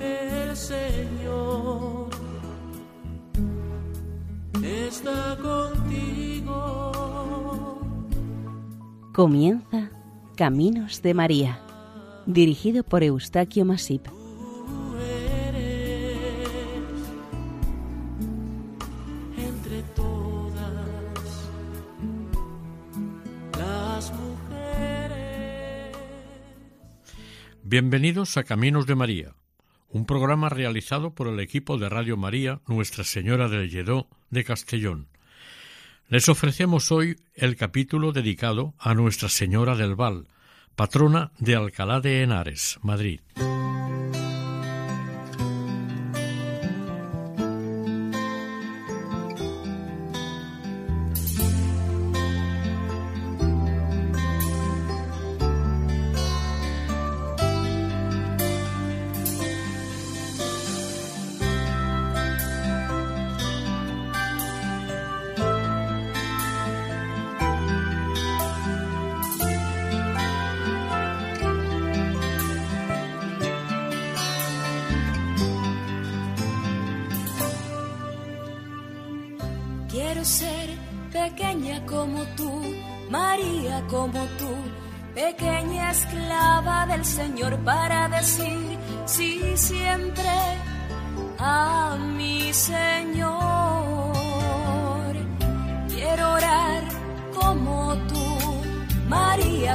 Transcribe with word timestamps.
El 0.00 0.56
Señor 0.56 2.08
está 4.62 5.36
contigo. 5.42 6.92
Comienza 9.12 9.90
Caminos 10.36 11.02
de 11.02 11.14
María, 11.14 11.60
dirigido 12.26 12.84
por 12.84 13.02
Eustaquio 13.02 13.64
Masip. 13.64 14.06
Bienvenidos 27.70 28.36
a 28.36 28.42
Caminos 28.42 28.86
de 28.86 28.96
María, 28.96 29.36
un 29.90 30.04
programa 30.04 30.48
realizado 30.48 31.14
por 31.14 31.28
el 31.28 31.38
equipo 31.38 31.78
de 31.78 31.88
Radio 31.88 32.16
María 32.16 32.60
Nuestra 32.66 33.04
Señora 33.04 33.48
del 33.48 33.70
Lledó 33.70 34.08
de 34.28 34.42
Castellón. 34.42 35.06
Les 36.08 36.28
ofrecemos 36.28 36.90
hoy 36.90 37.20
el 37.32 37.54
capítulo 37.54 38.10
dedicado 38.10 38.74
a 38.76 38.94
Nuestra 38.94 39.28
Señora 39.28 39.76
del 39.76 39.94
Val, 39.94 40.26
patrona 40.74 41.30
de 41.38 41.54
Alcalá 41.54 42.00
de 42.00 42.24
Henares, 42.24 42.80
Madrid. 42.82 43.20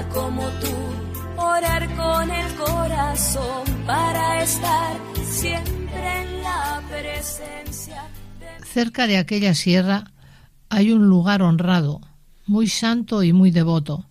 Como 0.04 0.42
tú, 0.42 1.42
orar 1.42 1.96
con 1.96 2.30
el 2.30 2.56
corazón 2.56 3.64
para 3.86 4.44
estar 4.44 4.98
siempre 5.24 6.22
en 6.22 6.44
la 6.44 6.82
presencia 6.90 8.04
de 8.40 8.66
Cerca 8.66 9.08
de 9.08 9.18
aquella 9.18 9.54
sierra 9.56 10.12
hay 10.70 10.92
un 10.92 11.08
lugar 11.08 11.42
honrado, 11.42 12.02
muy 12.46 12.68
santo 12.68 13.24
y 13.24 13.32
muy 13.32 13.52
devoto, 13.52 14.06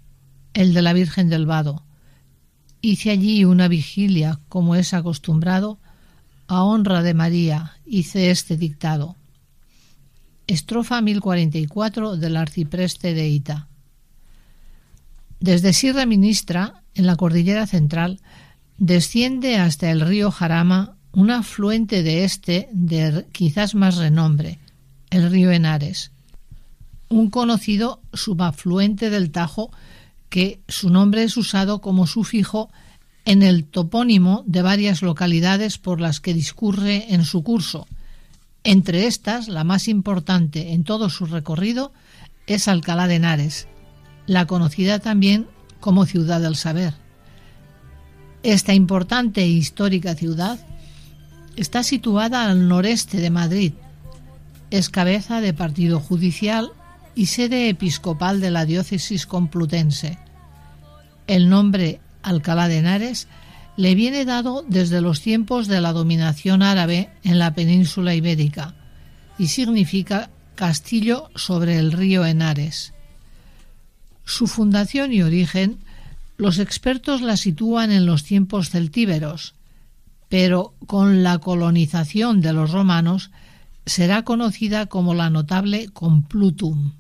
el 0.55 0.73
de 0.73 0.81
la 0.81 0.95
Virgen 0.95 1.29
del 1.29 1.45
Vado. 1.45 1.85
Hice 2.81 3.11
allí 3.11 3.44
una 3.44 3.69
vigilia, 3.69 4.41
como 4.49 4.77
es 4.77 4.94
acostumbrado, 4.94 5.78
a 6.47 6.62
honra 6.62 7.03
de 7.03 7.12
María, 7.12 7.73
hice 7.84 8.31
este 8.31 8.56
dictado. 8.56 9.17
Estrofa 10.47 11.03
1044 11.03 12.17
del 12.17 12.37
arcipreste 12.39 13.12
de 13.12 13.28
Ita. 13.28 13.69
Desde 15.41 15.72
Sierra 15.72 16.06
Ministra, 16.06 16.83
en 16.95 17.06
la 17.06 17.17
cordillera 17.17 17.67
central, 17.67 18.21
desciende 18.78 19.56
hasta 19.56 19.91
el 19.91 20.00
río 20.00 20.31
Jarama 20.31 20.97
un 21.12 21.31
afluente 21.31 22.03
de 22.03 22.25
este 22.25 22.69
de 22.72 23.27
quizás 23.33 23.75
más 23.75 23.97
renombre, 23.97 24.59
el 25.11 25.31
río 25.31 25.50
Henares, 25.53 26.11
un 27.09 27.31
conocido 27.31 28.00
subafluente 28.12 29.11
del 29.11 29.31
Tajo 29.31 29.71
que 30.28 30.61
su 30.67 30.91
nombre 30.91 31.23
es 31.23 31.37
usado 31.37 31.81
como 31.81 32.06
sufijo 32.06 32.71
en 33.25 33.43
el 33.43 33.65
topónimo 33.65 34.43
de 34.47 34.62
varias 34.62 35.03
localidades 35.03 35.78
por 35.78 36.00
las 36.00 36.21
que 36.21 36.34
discurre 36.34 37.15
en 37.15 37.25
su 37.25 37.43
curso. 37.43 37.87
Entre 38.65 39.06
estas, 39.06 39.49
la 39.49 39.62
más 39.62 39.89
importante 39.89 40.73
en 40.73 40.84
todo 40.84 41.09
su 41.11 41.27
recorrido 41.27 41.93
es 42.47 42.67
Alcalá 42.67 43.06
de 43.06 43.17
Henares, 43.17 43.69
la 44.27 44.47
conocida 44.47 44.99
también 44.99 45.47
como 45.81 46.07
Ciudad 46.07 46.41
del 46.41 46.57
Saber. 46.57 46.95
Esta 48.43 48.75
importante 48.75 49.43
e 49.43 49.49
histórica 49.49 50.15
ciudad 50.15 50.59
está 51.57 51.83
situada 51.83 52.45
al 52.45 52.69
noreste 52.69 53.19
de 53.19 53.31
Madrid. 53.31 53.73
Es 54.71 54.91
cabeza 54.91 55.41
de 55.41 55.55
partido 55.55 56.01
judicial 56.01 56.73
y 57.15 57.27
sede 57.27 57.69
episcopal 57.69 58.41
de 58.41 58.51
la 58.51 58.65
diócesis 58.65 59.27
complutense. 59.27 60.19
El 61.27 61.49
nombre 61.49 62.01
Alcalá 62.23 62.69
de 62.69 62.79
Henares 62.79 63.29
le 63.77 63.95
viene 63.95 64.25
dado 64.25 64.65
desde 64.69 65.01
los 65.01 65.21
tiempos 65.21 65.67
de 65.67 65.81
la 65.81 65.93
dominación 65.93 66.62
árabe 66.62 67.11
en 67.23 67.39
la 67.39 67.55
península 67.55 68.15
ibérica 68.15 68.75
y 69.39 69.49
significa 69.49 70.31
castillo 70.55 71.29
sobre 71.35 71.79
el 71.79 71.93
río 71.93 72.25
Henares. 72.25 72.94
Su 74.25 74.47
fundación 74.47 75.12
y 75.12 75.23
origen 75.23 75.79
los 76.37 76.59
expertos 76.59 77.21
la 77.23 77.37
sitúan 77.37 77.93
en 77.93 78.07
los 78.07 78.25
tiempos 78.25 78.71
celtíberos, 78.71 79.55
pero 80.29 80.75
con 80.87 81.23
la 81.23 81.39
colonización 81.39 82.41
de 82.41 82.53
los 82.53 82.73
romanos 82.73 83.31
será 83.87 84.25
conocida 84.25 84.87
como 84.87 85.15
la 85.15 85.31
notable 85.31 85.89
Complutum. 85.91 86.93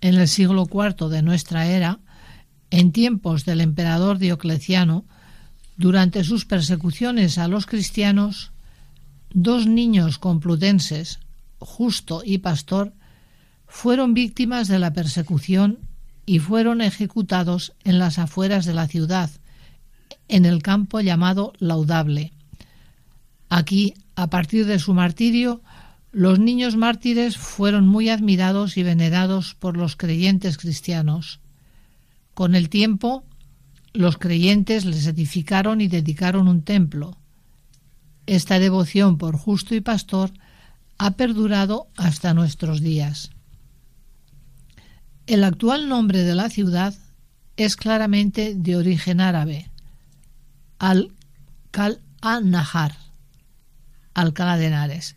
En 0.00 0.14
el 0.14 0.28
siglo 0.28 0.68
IV 0.70 1.08
de 1.08 1.22
nuestra 1.22 1.66
era, 1.66 1.98
en 2.70 2.92
tiempos 2.92 3.44
del 3.44 3.60
emperador 3.60 4.18
Diocleciano, 4.18 5.04
durante 5.76 6.24
sus 6.24 6.44
persecuciones 6.44 7.38
a 7.38 7.48
los 7.48 7.66
cristianos, 7.66 8.52
dos 9.32 9.66
niños 9.66 10.18
complutenses, 10.18 11.18
Justo 11.58 12.22
y 12.24 12.38
Pastor, 12.38 12.92
fueron 13.66 14.14
víctimas 14.14 14.68
de 14.68 14.78
la 14.78 14.92
persecución 14.92 15.78
y 16.30 16.38
fueron 16.38 16.80
ejecutados 16.80 17.72
en 17.82 17.98
las 17.98 18.20
afueras 18.20 18.64
de 18.64 18.72
la 18.72 18.86
ciudad, 18.86 19.32
en 20.28 20.44
el 20.44 20.62
campo 20.62 21.00
llamado 21.00 21.54
Laudable. 21.58 22.32
Aquí, 23.48 23.94
a 24.14 24.28
partir 24.30 24.64
de 24.66 24.78
su 24.78 24.94
martirio, 24.94 25.60
los 26.12 26.38
niños 26.38 26.76
mártires 26.76 27.36
fueron 27.36 27.88
muy 27.88 28.10
admirados 28.10 28.76
y 28.76 28.84
venerados 28.84 29.56
por 29.56 29.76
los 29.76 29.96
creyentes 29.96 30.56
cristianos. 30.56 31.40
Con 32.32 32.54
el 32.54 32.68
tiempo, 32.68 33.24
los 33.92 34.16
creyentes 34.16 34.84
les 34.84 35.08
edificaron 35.08 35.80
y 35.80 35.88
dedicaron 35.88 36.46
un 36.46 36.62
templo. 36.62 37.18
Esta 38.26 38.60
devoción 38.60 39.18
por 39.18 39.36
justo 39.36 39.74
y 39.74 39.80
pastor 39.80 40.30
ha 40.96 41.10
perdurado 41.10 41.88
hasta 41.96 42.34
nuestros 42.34 42.80
días. 42.82 43.32
El 45.30 45.44
actual 45.44 45.88
nombre 45.88 46.24
de 46.24 46.34
la 46.34 46.50
ciudad 46.50 46.92
es 47.56 47.76
claramente 47.76 48.56
de 48.56 48.74
origen 48.74 49.20
árabe, 49.20 49.70
Al-Kal-a-Nahar, 50.80 52.96
Alcalá 54.12 54.56
de 54.56 54.66
Henares. 54.66 55.14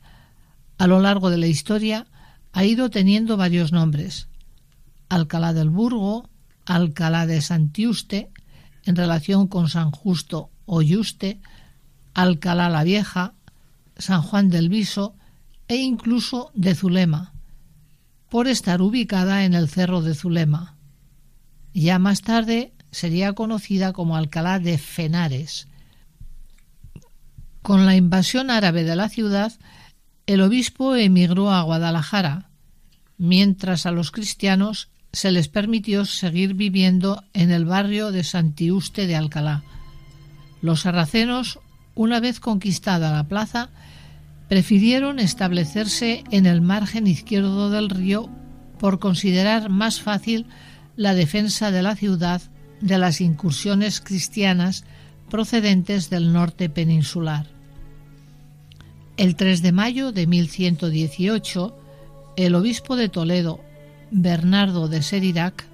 A 0.77 0.85
lo 0.85 1.01
largo 1.01 1.31
de 1.31 1.39
la 1.39 1.47
historia 1.47 2.05
ha 2.51 2.63
ido 2.63 2.91
teniendo 2.91 3.37
varios 3.37 3.71
nombres. 3.71 4.27
Alcalá 5.09 5.51
del 5.51 5.71
Burgo, 5.71 6.29
Alcalá 6.67 7.25
de 7.25 7.41
Santiuste, 7.41 8.29
en 8.85 8.95
relación 8.95 9.47
con 9.47 9.67
San 9.67 9.89
Justo 9.89 10.51
o 10.67 10.83
Yuste, 10.83 11.41
Alcalá 12.13 12.69
la 12.69 12.83
Vieja, 12.83 13.33
San 13.97 14.21
Juan 14.21 14.49
del 14.49 14.69
Viso 14.69 15.15
e 15.67 15.77
incluso 15.77 16.51
de 16.53 16.75
Zulema, 16.75 17.32
por 18.33 18.47
estar 18.47 18.81
ubicada 18.81 19.45
en 19.45 19.53
el 19.53 19.69
cerro 19.69 20.01
de 20.01 20.15
Zulema. 20.15 20.75
Ya 21.75 21.99
más 21.99 22.21
tarde 22.21 22.73
sería 22.89 23.33
conocida 23.33 23.93
como 23.93 24.15
Alcalá 24.15 24.57
de 24.57 24.79
Fenares. 24.79 25.67
Con 27.61 27.85
la 27.85 27.95
invasión 27.95 28.49
árabe 28.49 28.85
de 28.85 28.95
la 28.95 29.07
ciudad, 29.09 29.53
el 30.25 30.41
obispo 30.41 30.95
emigró 30.95 31.51
a 31.51 31.61
Guadalajara, 31.61 32.49
mientras 33.19 33.85
a 33.85 33.91
los 33.91 34.09
cristianos 34.09 34.89
se 35.11 35.31
les 35.31 35.47
permitió 35.47 36.03
seguir 36.03 36.55
viviendo 36.55 37.23
en 37.33 37.51
el 37.51 37.65
barrio 37.65 38.11
de 38.11 38.23
Santiuste 38.23 39.05
de 39.05 39.15
Alcalá. 39.15 39.61
Los 40.59 40.81
sarracenos, 40.81 41.59
una 41.93 42.19
vez 42.19 42.39
conquistada 42.39 43.11
la 43.11 43.27
plaza, 43.27 43.69
prefirieron 44.53 45.17
establecerse 45.17 46.23
en 46.29 46.45
el 46.45 46.61
margen 46.61 47.07
izquierdo 47.07 47.71
del 47.71 47.89
río 47.89 48.29
por 48.77 48.99
considerar 48.99 49.71
más 49.71 49.99
fácil 49.99 50.45
la 50.95 51.15
defensa 51.15 51.71
de 51.71 51.81
la 51.81 51.95
ciudad 51.95 52.39
de 52.79 52.99
las 52.99 53.19
incursiones 53.19 53.99
cristianas 53.99 54.85
procedentes 55.27 56.11
del 56.11 56.33
norte 56.33 56.69
peninsular. 56.69 57.47
El 59.17 59.35
3 59.35 59.63
de 59.63 59.71
mayo 59.71 60.11
de 60.11 60.27
1118, 60.27 61.75
el 62.37 62.53
obispo 62.53 62.95
de 62.95 63.09
Toledo, 63.09 63.59
Bernardo 64.11 64.87
de 64.87 65.01
Serirac, 65.01 65.65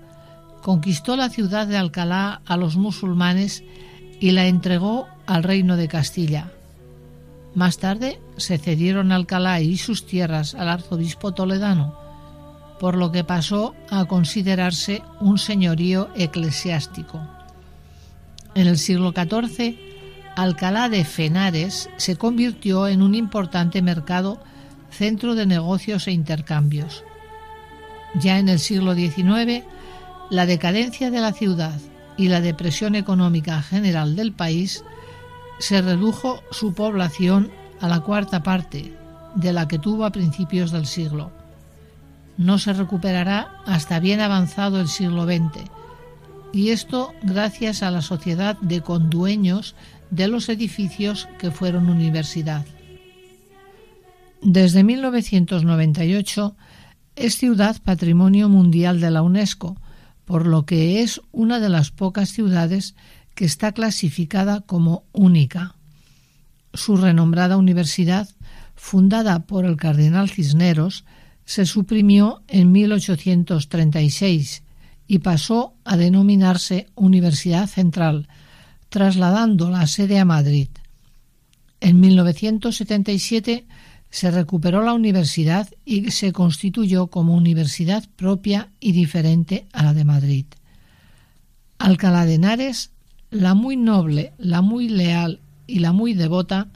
conquistó 0.62 1.18
la 1.18 1.28
ciudad 1.28 1.68
de 1.68 1.76
Alcalá 1.76 2.42
a 2.46 2.56
los 2.56 2.78
musulmanes 2.78 3.62
y 4.22 4.32
la 4.32 4.48
entregó 4.48 5.10
al 5.26 5.44
reino 5.44 5.76
de 5.76 5.90
Castilla. 5.90 6.54
Más 7.56 7.78
tarde 7.78 8.20
se 8.38 8.58
cedieron 8.58 9.12
Alcalá 9.12 9.62
y 9.62 9.78
sus 9.78 10.06
tierras 10.06 10.54
al 10.56 10.70
arzobispo 10.70 11.34
toledano, 11.34 11.98
por 12.80 12.96
lo 12.96 13.12
que 13.12 13.24
pasó 13.24 13.76
a 13.90 14.06
considerarse 14.06 15.02
un 15.20 15.38
señorío 15.38 16.10
eclesiástico. 16.16 17.20
En 18.56 18.68
el 18.68 18.78
siglo 18.78 19.12
XIV, 19.12 19.78
Alcalá 20.36 20.90
de 20.90 21.04
Fenares 21.04 21.90
se 21.98 22.16
convirtió 22.16 22.88
en 22.88 23.02
un 23.02 23.16
importante 23.16 23.82
mercado, 23.82 24.42
centro 24.92 25.36
de 25.36 25.46
negocios 25.46 26.08
e 26.08 26.12
intercambios. 26.12 27.04
Ya 28.16 28.40
en 28.40 28.50
el 28.50 28.60
siglo 28.60 28.96
XIX, 28.96 29.64
la 30.30 30.46
decadencia 30.46 31.12
de 31.12 31.20
la 31.20 31.34
ciudad 31.34 31.80
y 32.18 32.28
la 32.28 32.42
depresión 32.42 32.96
económica 32.96 33.62
general 33.62 34.16
del 34.16 34.34
país 34.34 34.84
se 35.60 35.82
redujo 35.82 36.42
su 36.52 36.74
población 36.74 37.52
a 37.80 37.88
la 37.88 38.00
cuarta 38.00 38.44
parte 38.44 38.94
de 39.36 39.54
la 39.54 39.68
que 39.68 39.80
tuvo 39.80 40.06
a 40.06 40.12
principios 40.12 40.72
del 40.72 40.86
siglo. 40.86 41.32
No 42.38 42.58
se 42.58 42.74
recuperará 42.74 43.62
hasta 43.66 44.00
bien 44.00 44.22
avanzado 44.22 44.80
el 44.80 44.88
siglo 44.88 45.26
XX, 45.26 45.70
y 46.52 46.70
esto 46.70 47.14
gracias 47.22 47.84
a 47.84 47.92
la 47.92 48.02
sociedad 48.02 48.58
de 48.62 48.82
condueños 48.82 49.76
de 50.10 50.28
los 50.28 50.50
edificios 50.50 51.28
que 51.38 51.52
fueron 51.52 51.90
universidad. 51.90 52.66
Desde 54.42 54.84
1998 54.84 56.56
es 57.16 57.36
ciudad 57.36 57.78
patrimonio 57.84 58.48
mundial 58.48 59.02
de 59.02 59.12
la 59.12 59.22
UNESCO, 59.22 59.76
por 60.24 60.48
lo 60.48 60.66
que 60.66 61.02
es 61.02 61.22
una 61.32 61.60
de 61.60 61.70
las 61.70 61.92
pocas 61.92 62.30
ciudades 62.30 62.96
que 63.40 63.46
está 63.46 63.72
clasificada 63.72 64.60
como 64.60 65.06
única. 65.14 65.74
Su 66.74 66.98
renombrada 66.98 67.56
universidad, 67.56 68.28
fundada 68.76 69.46
por 69.46 69.64
el 69.64 69.78
cardenal 69.78 70.30
Cisneros, 70.30 71.06
se 71.46 71.66
suprimió 71.66 72.44
en 72.50 72.74
1836 72.74 74.64
y 75.08 75.20
pasó 75.20 75.74
a 75.86 75.96
denominarse 75.96 76.88
Universidad 76.96 77.68
Central, 77.68 78.28
trasladando 78.90 79.70
la 79.70 79.88
sede 79.88 80.20
a 80.20 80.26
Madrid. 80.26 80.68
En 81.80 82.02
1977 82.02 83.68
se 84.10 84.32
recuperó 84.32 84.84
la 84.84 84.92
universidad 84.92 85.70
y 85.86 86.12
se 86.12 86.34
constituyó 86.34 87.08
como 87.08 87.38
universidad 87.38 88.04
propia 88.18 88.68
y 88.82 88.92
diferente 88.92 89.66
a 89.72 89.84
la 89.84 89.94
de 89.94 90.04
Madrid. 90.04 90.46
Alcalá 91.78 92.26
de 92.26 92.34
Henares, 92.34 92.92
la 93.32 93.54
muy 93.54 93.78
noble, 93.78 94.34
la 94.38 94.62
muy 94.62 94.90
leal 94.90 95.40
y 95.68 95.80
la 95.80 95.92
muy 95.92 96.14
devota, 96.14 96.68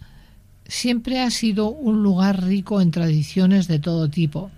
siempre 0.68 1.22
ha 1.22 1.30
sido 1.32 1.70
un 1.70 2.04
lugar 2.04 2.44
rico 2.44 2.82
en 2.82 2.92
tradiciones 2.92 3.68
de 3.68 3.80
todo 3.80 4.10
tipo, 4.10 4.52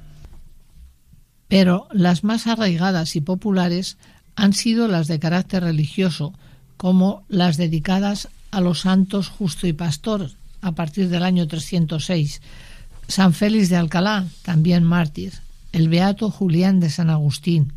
pero 1.47 1.87
las 1.91 2.23
más 2.23 2.47
arraigadas 2.47 3.15
y 3.15 3.21
populares 3.21 3.97
han 4.35 4.53
sido 4.53 4.87
las 4.87 5.07
de 5.07 5.19
carácter 5.19 5.63
religioso, 5.63 6.33
como 6.77 7.23
las 7.29 7.57
dedicadas 7.57 8.29
a 8.51 8.61
los 8.61 8.81
santos 8.81 9.29
Justo 9.29 9.67
y 9.67 9.73
Pastor 9.73 10.31
a 10.61 10.73
partir 10.73 11.09
del 11.09 11.23
año 11.23 11.47
306, 11.47 12.41
San 13.07 13.33
Félix 13.33 13.69
de 13.69 13.75
Alcalá, 13.75 14.25
también 14.41 14.83
mártir, 14.83 15.33
el 15.71 15.89
Beato 15.89 16.31
Julián 16.31 16.79
de 16.79 16.89
San 16.89 17.09
Agustín, 17.09 17.73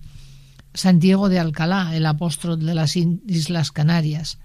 San 0.78 1.00
Diego 1.00 1.28
de 1.28 1.40
Alcalá, 1.40 1.96
el 1.96 2.06
apóstol 2.06 2.64
de 2.64 2.72
las 2.72 2.94
Islas 2.94 3.72
Canarias, 3.72 4.38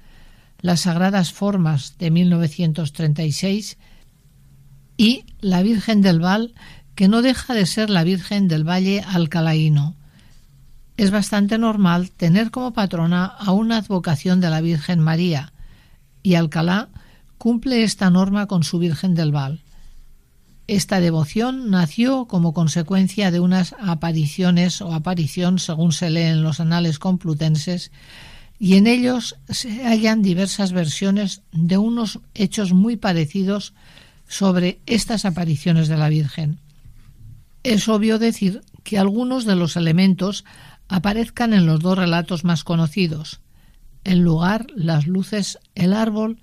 las 0.61 0.81
Sagradas 0.81 1.31
Formas 1.31 1.99
de 1.99 2.09
1936 2.09 3.77
y 4.97 5.25
la 5.41 5.61
Virgen 5.61 6.01
del 6.01 6.19
Val, 6.19 6.55
que 6.95 7.07
no 7.07 7.21
deja 7.21 7.53
de 7.53 7.67
ser 7.67 7.91
la 7.91 8.03
Virgen 8.03 8.47
del 8.47 8.67
Valle 8.67 9.03
Alcalaíno, 9.07 9.95
es 10.97 11.11
bastante 11.11 11.59
normal 11.59 12.09
tener 12.09 12.49
como 12.49 12.73
patrona 12.73 13.25
a 13.25 13.51
una 13.51 13.77
advocación 13.77 14.41
de 14.41 14.49
la 14.49 14.61
Virgen 14.61 14.99
María, 14.99 15.53
y 16.23 16.33
Alcalá 16.33 16.89
cumple 17.37 17.83
esta 17.83 18.09
norma 18.09 18.47
con 18.47 18.63
su 18.63 18.79
Virgen 18.79 19.13
del 19.13 19.31
Val. 19.31 19.62
Esta 20.67 21.01
devoción 21.01 21.69
nació 21.69 22.25
como 22.25 22.53
consecuencia 22.53 23.31
de 23.31 23.41
unas 23.41 23.75
apariciones 23.79 24.81
o 24.81 24.93
aparición, 24.93 25.59
según 25.59 25.91
se 25.91 26.09
lee 26.09 26.21
en 26.21 26.43
los 26.43 26.61
anales 26.61 26.99
complutenses, 26.99 27.91
y 28.59 28.75
en 28.75 28.87
ellos 28.87 29.35
se 29.49 29.83
hallan 29.83 30.21
diversas 30.21 30.71
versiones 30.71 31.41
de 31.51 31.77
unos 31.77 32.21
hechos 32.33 32.71
muy 32.71 32.95
parecidos 32.95 33.73
sobre 34.27 34.79
estas 34.85 35.25
apariciones 35.25 35.89
de 35.89 35.97
la 35.97 36.07
Virgen. 36.07 36.59
Es 37.63 37.89
obvio 37.89 38.17
decir 38.17 38.61
que 38.83 38.97
algunos 38.97 39.43
de 39.43 39.55
los 39.55 39.75
elementos 39.75 40.45
aparezcan 40.87 41.53
en 41.53 41.65
los 41.65 41.81
dos 41.81 41.97
relatos 41.97 42.45
más 42.45 42.63
conocidos, 42.63 43.41
el 44.05 44.19
lugar, 44.19 44.67
las 44.75 45.07
luces, 45.07 45.59
el 45.75 45.93
árbol 45.93 46.39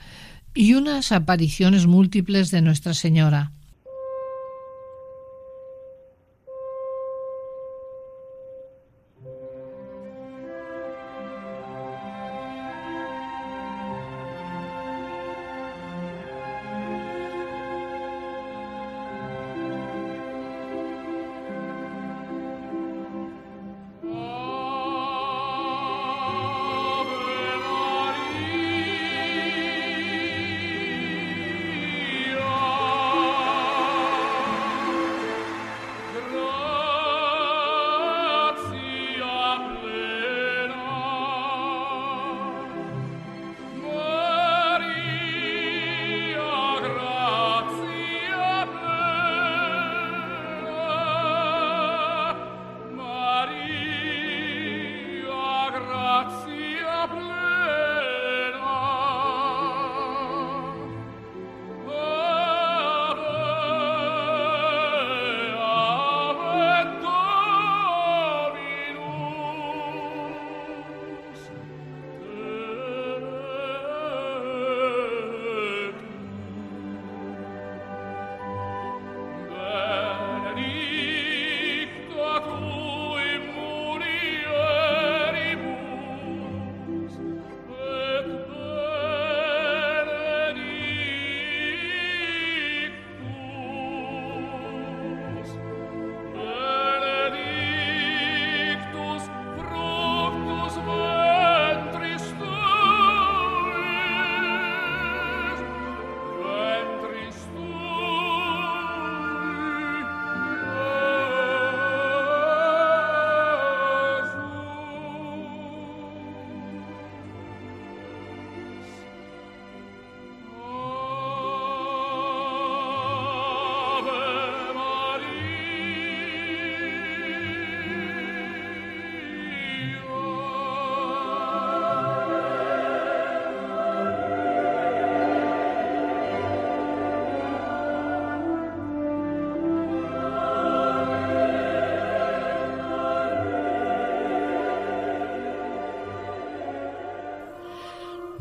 y 0.54 0.74
unas 0.74 1.12
apariciones 1.12 1.86
múltiples 1.86 2.50
de 2.50 2.60
Nuestra 2.60 2.92
Señora. 2.92 3.52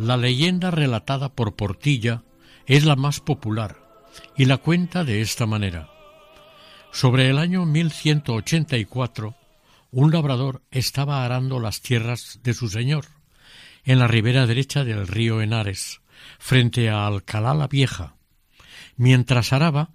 La 0.09 0.17
leyenda 0.17 0.71
relatada 0.71 1.29
por 1.29 1.55
Portilla 1.55 2.23
es 2.65 2.83
la 2.83 2.95
más 2.95 3.19
popular 3.19 3.77
y 4.35 4.45
la 4.45 4.57
cuenta 4.57 5.03
de 5.03 5.21
esta 5.21 5.45
manera. 5.45 5.91
Sobre 6.91 7.29
el 7.29 7.37
año 7.37 7.63
1184, 7.67 9.35
un 9.91 10.11
labrador 10.11 10.63
estaba 10.71 11.23
arando 11.23 11.59
las 11.59 11.81
tierras 11.81 12.39
de 12.41 12.55
su 12.55 12.69
señor, 12.69 13.05
en 13.83 13.99
la 13.99 14.07
ribera 14.07 14.47
derecha 14.47 14.83
del 14.83 15.07
río 15.07 15.41
Henares, 15.41 16.01
frente 16.39 16.89
a 16.89 17.05
Alcalá 17.05 17.53
la 17.53 17.67
Vieja. 17.67 18.15
Mientras 18.95 19.53
araba, 19.53 19.91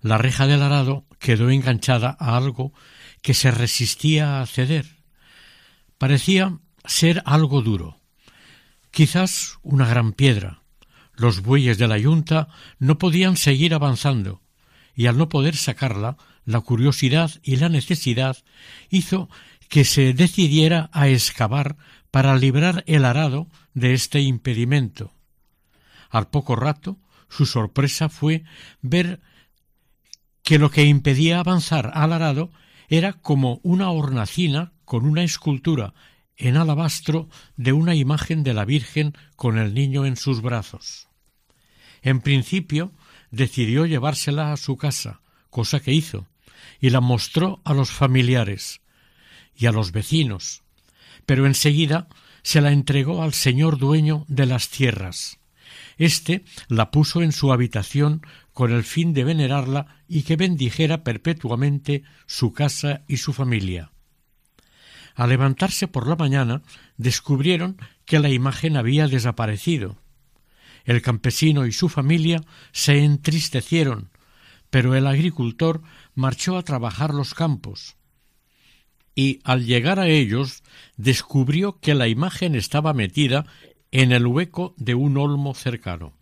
la 0.00 0.18
reja 0.18 0.48
del 0.48 0.62
arado 0.62 1.06
quedó 1.20 1.50
enganchada 1.50 2.16
a 2.18 2.36
algo 2.36 2.72
que 3.20 3.32
se 3.32 3.52
resistía 3.52 4.40
a 4.40 4.46
ceder. 4.46 4.86
Parecía 5.98 6.58
ser 6.84 7.22
algo 7.26 7.62
duro, 7.62 8.01
quizás 8.92 9.58
una 9.62 9.88
gran 9.88 10.12
piedra. 10.12 10.62
Los 11.14 11.42
bueyes 11.42 11.78
de 11.78 11.88
la 11.88 11.98
yunta 11.98 12.48
no 12.78 12.98
podían 12.98 13.36
seguir 13.36 13.74
avanzando, 13.74 14.40
y 14.94 15.06
al 15.06 15.18
no 15.18 15.28
poder 15.28 15.56
sacarla, 15.56 16.16
la 16.44 16.60
curiosidad 16.60 17.30
y 17.42 17.56
la 17.56 17.68
necesidad 17.68 18.36
hizo 18.90 19.28
que 19.68 19.84
se 19.84 20.12
decidiera 20.12 20.90
a 20.92 21.08
excavar 21.08 21.76
para 22.10 22.36
librar 22.36 22.84
el 22.86 23.04
arado 23.04 23.48
de 23.74 23.94
este 23.94 24.20
impedimento. 24.20 25.14
Al 26.10 26.28
poco 26.28 26.56
rato, 26.56 26.98
su 27.30 27.46
sorpresa 27.46 28.10
fue 28.10 28.44
ver 28.82 29.20
que 30.42 30.58
lo 30.58 30.70
que 30.70 30.84
impedía 30.84 31.38
avanzar 31.38 31.90
al 31.94 32.12
arado 32.12 32.50
era 32.88 33.14
como 33.14 33.60
una 33.62 33.90
hornacina 33.90 34.72
con 34.84 35.06
una 35.06 35.22
escultura 35.22 35.94
en 36.36 36.56
alabastro 36.56 37.28
de 37.56 37.72
una 37.72 37.94
imagen 37.94 38.42
de 38.42 38.54
la 38.54 38.64
Virgen 38.64 39.14
con 39.36 39.58
el 39.58 39.74
niño 39.74 40.06
en 40.06 40.16
sus 40.16 40.42
brazos. 40.42 41.08
En 42.02 42.20
principio 42.20 42.92
decidió 43.30 43.86
llevársela 43.86 44.52
a 44.52 44.56
su 44.56 44.76
casa, 44.76 45.20
cosa 45.50 45.80
que 45.80 45.92
hizo, 45.92 46.26
y 46.80 46.90
la 46.90 47.00
mostró 47.00 47.60
a 47.64 47.74
los 47.74 47.90
familiares 47.90 48.80
y 49.54 49.66
a 49.66 49.72
los 49.72 49.92
vecinos, 49.92 50.62
pero 51.26 51.46
enseguida 51.46 52.08
se 52.42 52.60
la 52.60 52.72
entregó 52.72 53.22
al 53.22 53.32
señor 53.32 53.78
dueño 53.78 54.24
de 54.28 54.46
las 54.46 54.68
tierras. 54.68 55.38
Este 55.96 56.44
la 56.68 56.90
puso 56.90 57.22
en 57.22 57.32
su 57.32 57.52
habitación 57.52 58.22
con 58.52 58.72
el 58.72 58.84
fin 58.84 59.12
de 59.12 59.24
venerarla 59.24 60.02
y 60.08 60.22
que 60.22 60.36
bendijera 60.36 61.04
perpetuamente 61.04 62.02
su 62.26 62.52
casa 62.52 63.02
y 63.06 63.18
su 63.18 63.32
familia. 63.32 63.92
Al 65.14 65.30
levantarse 65.30 65.88
por 65.88 66.06
la 66.08 66.16
mañana 66.16 66.62
descubrieron 66.96 67.76
que 68.04 68.18
la 68.18 68.30
imagen 68.30 68.76
había 68.76 69.08
desaparecido. 69.08 69.98
El 70.84 71.02
campesino 71.02 71.66
y 71.66 71.72
su 71.72 71.88
familia 71.88 72.42
se 72.72 73.04
entristecieron, 73.04 74.10
pero 74.70 74.94
el 74.94 75.06
agricultor 75.06 75.82
marchó 76.14 76.56
a 76.56 76.62
trabajar 76.62 77.14
los 77.14 77.34
campos. 77.34 77.96
Y 79.14 79.40
al 79.44 79.66
llegar 79.66 80.00
a 80.00 80.08
ellos 80.08 80.62
descubrió 80.96 81.78
que 81.78 81.94
la 81.94 82.08
imagen 82.08 82.54
estaba 82.54 82.94
metida 82.94 83.44
en 83.90 84.10
el 84.10 84.26
hueco 84.26 84.74
de 84.78 84.94
un 84.94 85.18
olmo 85.18 85.54
cercano. 85.54 86.14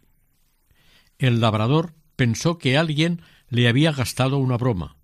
El 1.18 1.40
labrador 1.40 1.94
pensó 2.16 2.58
que 2.58 2.76
alguien 2.76 3.22
le 3.48 3.68
había 3.68 3.92
gastado 3.92 4.38
una 4.38 4.56
broma. 4.56 4.96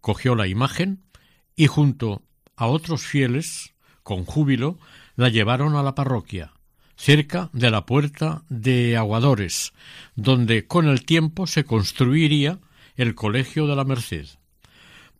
Cogió 0.00 0.36
la 0.36 0.46
imagen 0.46 1.02
y 1.56 1.66
junto 1.66 2.22
a 2.58 2.66
otros 2.66 3.02
fieles, 3.02 3.72
con 4.02 4.24
júbilo, 4.24 4.78
la 5.14 5.28
llevaron 5.28 5.76
a 5.76 5.82
la 5.84 5.94
parroquia, 5.94 6.52
cerca 6.96 7.50
de 7.52 7.70
la 7.70 7.86
puerta 7.86 8.42
de 8.48 8.96
Aguadores, 8.96 9.72
donde 10.16 10.66
con 10.66 10.88
el 10.88 11.04
tiempo 11.04 11.46
se 11.46 11.64
construiría 11.64 12.58
el 12.96 13.14
Colegio 13.14 13.68
de 13.68 13.76
la 13.76 13.84
Merced, 13.84 14.26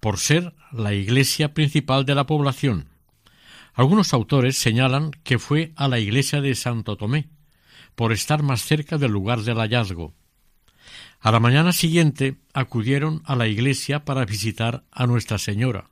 por 0.01 0.19
ser 0.19 0.53
la 0.73 0.95
iglesia 0.95 1.55
principal 1.55 2.05
de 2.05 2.17
la 2.17 2.27
población. 2.27 2.89
Algunos 3.73 4.13
autores 4.13 4.59
señalan 4.59 5.13
que 5.23 5.39
fue 5.39 5.73
a 5.77 5.87
la 5.87 6.01
iglesia 6.01 6.41
de 6.41 6.57
Santo 6.57 6.97
Tomé, 6.97 7.29
por 7.95 8.13
estar 8.13 8.43
más 8.43 8.63
cerca 8.63 8.99
del 8.99 9.13
lugar 9.13 9.43
del 9.43 9.59
hallazgo. 9.59 10.13
A 11.21 11.31
la 11.31 11.39
mañana 11.39 11.73
siguiente 11.73 12.37
acudieron 12.53 13.23
a 13.27 13.37
la 13.37 13.47
iglesia 13.47 14.05
para 14.05 14.25
visitar 14.25 14.83
a 14.91 15.07
Nuestra 15.07 15.39
Señora, 15.39 15.91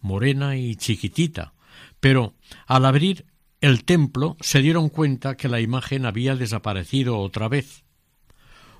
morena 0.00 0.56
y 0.56 0.76
chiquitita, 0.76 1.54
pero 2.00 2.34
al 2.66 2.84
abrir 2.84 3.26
el 3.60 3.84
templo 3.84 4.36
se 4.40 4.60
dieron 4.60 4.88
cuenta 4.88 5.36
que 5.36 5.48
la 5.48 5.60
imagen 5.60 6.06
había 6.06 6.36
desaparecido 6.36 7.18
otra 7.18 7.48
vez. 7.48 7.84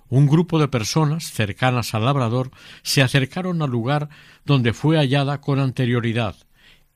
Un 0.09 0.27
grupo 0.27 0.59
de 0.61 0.69
personas 0.69 1.33
cercanas 1.33 1.95
al 1.95 2.05
labrador 2.05 2.51
se 2.83 3.03
acercaron 3.03 3.63
al 3.63 3.71
lugar 3.71 4.09
donde 4.45 4.73
fue 4.73 4.97
hallada 4.99 5.41
con 5.41 5.59
anterioridad, 5.59 6.37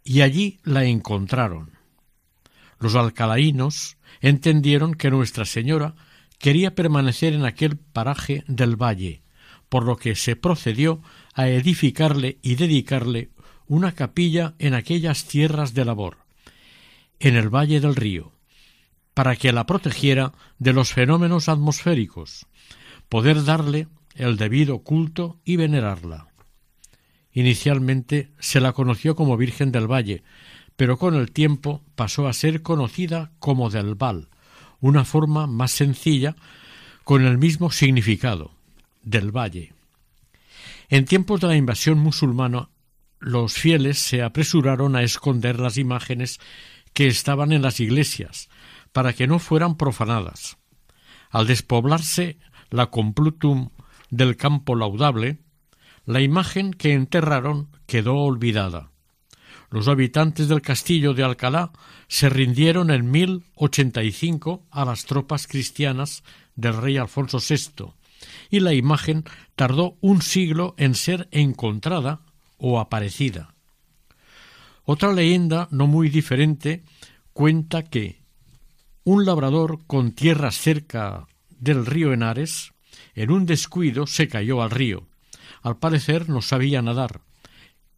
y 0.05 0.21
allí 0.21 0.61
la 0.62 0.85
encontraron. 0.85 1.73
Los 2.79 2.95
alcalaínos 2.95 3.97
entendieron 4.21 4.95
que 4.95 5.11
Nuestra 5.11 5.45
Señora 5.45 5.95
quería 6.39 6.75
permanecer 6.75 7.35
en 7.35 7.45
aquel 7.45 7.77
paraje 7.77 8.45
del 8.47 8.77
valle, 8.77 9.23
por 9.69 9.85
lo 9.85 9.97
que 9.97 10.15
se 10.15 10.37
procedió 10.37 11.03
a 11.35 11.49
edificarle 11.49 12.39
y 12.43 12.55
dedicarle 12.55 13.31
una 13.71 13.93
capilla 13.93 14.55
en 14.59 14.75
aquellas 14.75 15.27
tierras 15.27 15.75
de 15.75 15.85
labor, 15.85 16.17
en 17.21 17.37
el 17.37 17.55
valle 17.55 17.79
del 17.79 17.95
río, 17.95 18.33
para 19.15 19.37
que 19.37 19.53
la 19.53 19.65
protegiera 19.65 20.33
de 20.59 20.73
los 20.73 20.93
fenómenos 20.93 21.49
atmosféricos, 21.49 22.47
poder 23.09 23.45
darle 23.45 23.87
el 24.17 24.37
debido 24.37 24.81
culto 24.81 25.39
y 25.45 25.55
venerarla. 25.55 26.27
Inicialmente 27.33 28.33
se 28.41 28.59
la 28.61 28.73
conoció 28.73 29.15
como 29.15 29.37
Virgen 29.37 29.71
del 29.71 29.87
Valle, 29.87 30.25
pero 30.75 30.99
con 30.99 31.15
el 31.15 31.31
tiempo 31.31 31.81
pasó 31.95 32.27
a 32.27 32.33
ser 32.33 32.62
conocida 32.62 33.31
como 33.39 33.71
del 33.71 33.95
Val, 33.95 34.31
una 34.81 35.05
forma 35.05 35.47
más 35.47 35.71
sencilla 35.71 36.35
con 37.05 37.25
el 37.25 37.39
mismo 37.39 37.71
significado, 37.71 38.50
del 39.05 39.31
Valle. 39.31 39.75
En 40.89 41.05
tiempos 41.05 41.41
de 41.41 41.47
la 41.47 41.57
invasión 41.57 42.00
musulmana 42.00 42.69
los 43.21 43.53
fieles 43.53 43.99
se 43.99 44.23
apresuraron 44.23 44.97
a 44.97 45.03
esconder 45.03 45.61
las 45.61 45.77
imágenes 45.77 46.41
que 46.95 47.07
estaban 47.07 47.53
en 47.53 47.62
las 47.62 47.79
iglesias, 47.79 48.49
para 48.93 49.12
que 49.12 49.27
no 49.27 49.39
fueran 49.39 49.77
profanadas. 49.77 50.57
Al 51.31 51.47
despoblarse 51.47 52.39
la 52.71 52.87
complutum 52.87 53.71
del 54.09 54.37
campo 54.37 54.75
laudable, 54.75 55.39
la 56.07 56.21
imagen 56.21 56.73
que 56.73 56.95
enterraron 56.95 57.69
quedó 57.87 58.17
olvidada. 58.17 58.91
Los 59.71 59.87
habitantes 59.87 60.49
del 60.49 60.62
castillo 60.62 61.15
de 61.15 61.23
Alcalá 61.23 61.71
se 62.09 62.29
rindieron 62.29 62.91
en 62.91 63.09
1085 63.11 64.67
a 64.71 64.85
las 64.85 65.05
tropas 65.05 65.47
cristianas 65.47 66.25
del 66.57 66.77
rey 66.77 66.97
Alfonso 66.97 67.39
VI, 67.39 67.93
y 68.50 68.61
la 68.61 68.75
imagen 68.75 69.25
tardó 69.55 69.97
un 70.00 70.23
siglo 70.23 70.75
en 70.77 70.95
ser 70.97 71.29
encontrada 71.31 72.23
o 72.61 72.79
aparecida. 72.79 73.55
Otra 74.85 75.12
leyenda 75.12 75.69
no 75.71 75.87
muy 75.87 76.09
diferente 76.09 76.85
cuenta 77.33 77.83
que 77.83 78.21
un 79.05 79.25
labrador 79.25 79.81
con 79.87 80.12
tierras 80.12 80.57
cerca 80.57 81.26
del 81.59 81.87
río 81.87 82.12
Henares, 82.12 82.73
en 83.14 83.31
un 83.31 83.47
descuido 83.47 84.07
se 84.07 84.29
cayó 84.29 84.62
al 84.62 84.71
río. 84.71 85.07
Al 85.62 85.79
parecer 85.79 86.29
no 86.29 86.43
sabía 86.43 86.83
nadar, 86.83 87.21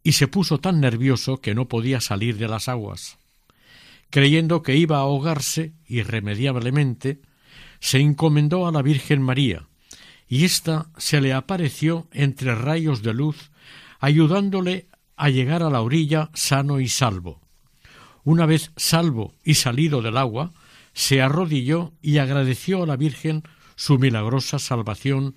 y 0.03 0.13
se 0.13 0.27
puso 0.27 0.59
tan 0.59 0.81
nervioso 0.81 1.37
que 1.37 1.55
no 1.55 1.67
podía 1.67 2.01
salir 2.01 2.37
de 2.37 2.47
las 2.47 2.67
aguas. 2.67 3.17
Creyendo 4.09 4.61
que 4.63 4.75
iba 4.75 4.97
a 4.97 5.01
ahogarse 5.01 5.73
irremediablemente, 5.87 7.21
se 7.79 7.99
encomendó 7.99 8.67
a 8.67 8.71
la 8.71 8.81
Virgen 8.81 9.21
María, 9.21 9.67
y 10.27 10.45
ésta 10.45 10.89
se 10.97 11.21
le 11.21 11.33
apareció 11.33 12.07
entre 12.11 12.55
rayos 12.55 13.01
de 13.01 13.13
luz 13.13 13.51
ayudándole 14.03 14.89
a 15.15 15.29
llegar 15.29 15.63
a 15.63 15.69
la 15.69 15.79
orilla 15.79 16.29
sano 16.33 16.81
y 16.81 16.89
salvo. 16.89 17.39
Una 18.25 18.45
vez 18.45 18.73
salvo 18.75 19.33
y 19.45 19.53
salido 19.53 20.01
del 20.01 20.17
agua, 20.17 20.51
se 20.91 21.21
arrodilló 21.21 21.93
y 22.01 22.17
agradeció 22.17 22.83
a 22.83 22.85
la 22.85 22.97
Virgen 22.97 23.43
su 23.77 23.97
milagrosa 23.99 24.59
salvación 24.59 25.35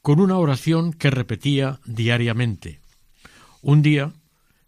con 0.00 0.20
una 0.20 0.38
oración 0.38 0.92
que 0.92 1.10
repetía 1.10 1.80
diariamente. 1.86 2.80
Un 3.62 3.82
día, 3.82 4.12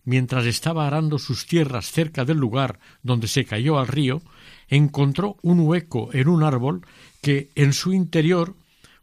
mientras 0.03 0.45
estaba 0.47 0.89
arando 0.89 1.21
sus 1.21 1.47
tierras 1.47 1.93
cerca 1.93 2.25
del 2.25 2.39
lugar 2.39 2.81
donde 3.05 3.29
se 3.29 3.45
cayó 3.45 3.79
al 3.79 3.87
río, 3.87 4.23
encontró 4.67 5.37
un 5.43 5.61
hueco 5.61 6.11
en 6.15 6.27
un 6.27 6.43
árbol 6.43 6.85
que 7.23 7.53
en 7.55 7.75
su 7.75 7.93
interior 7.93 8.57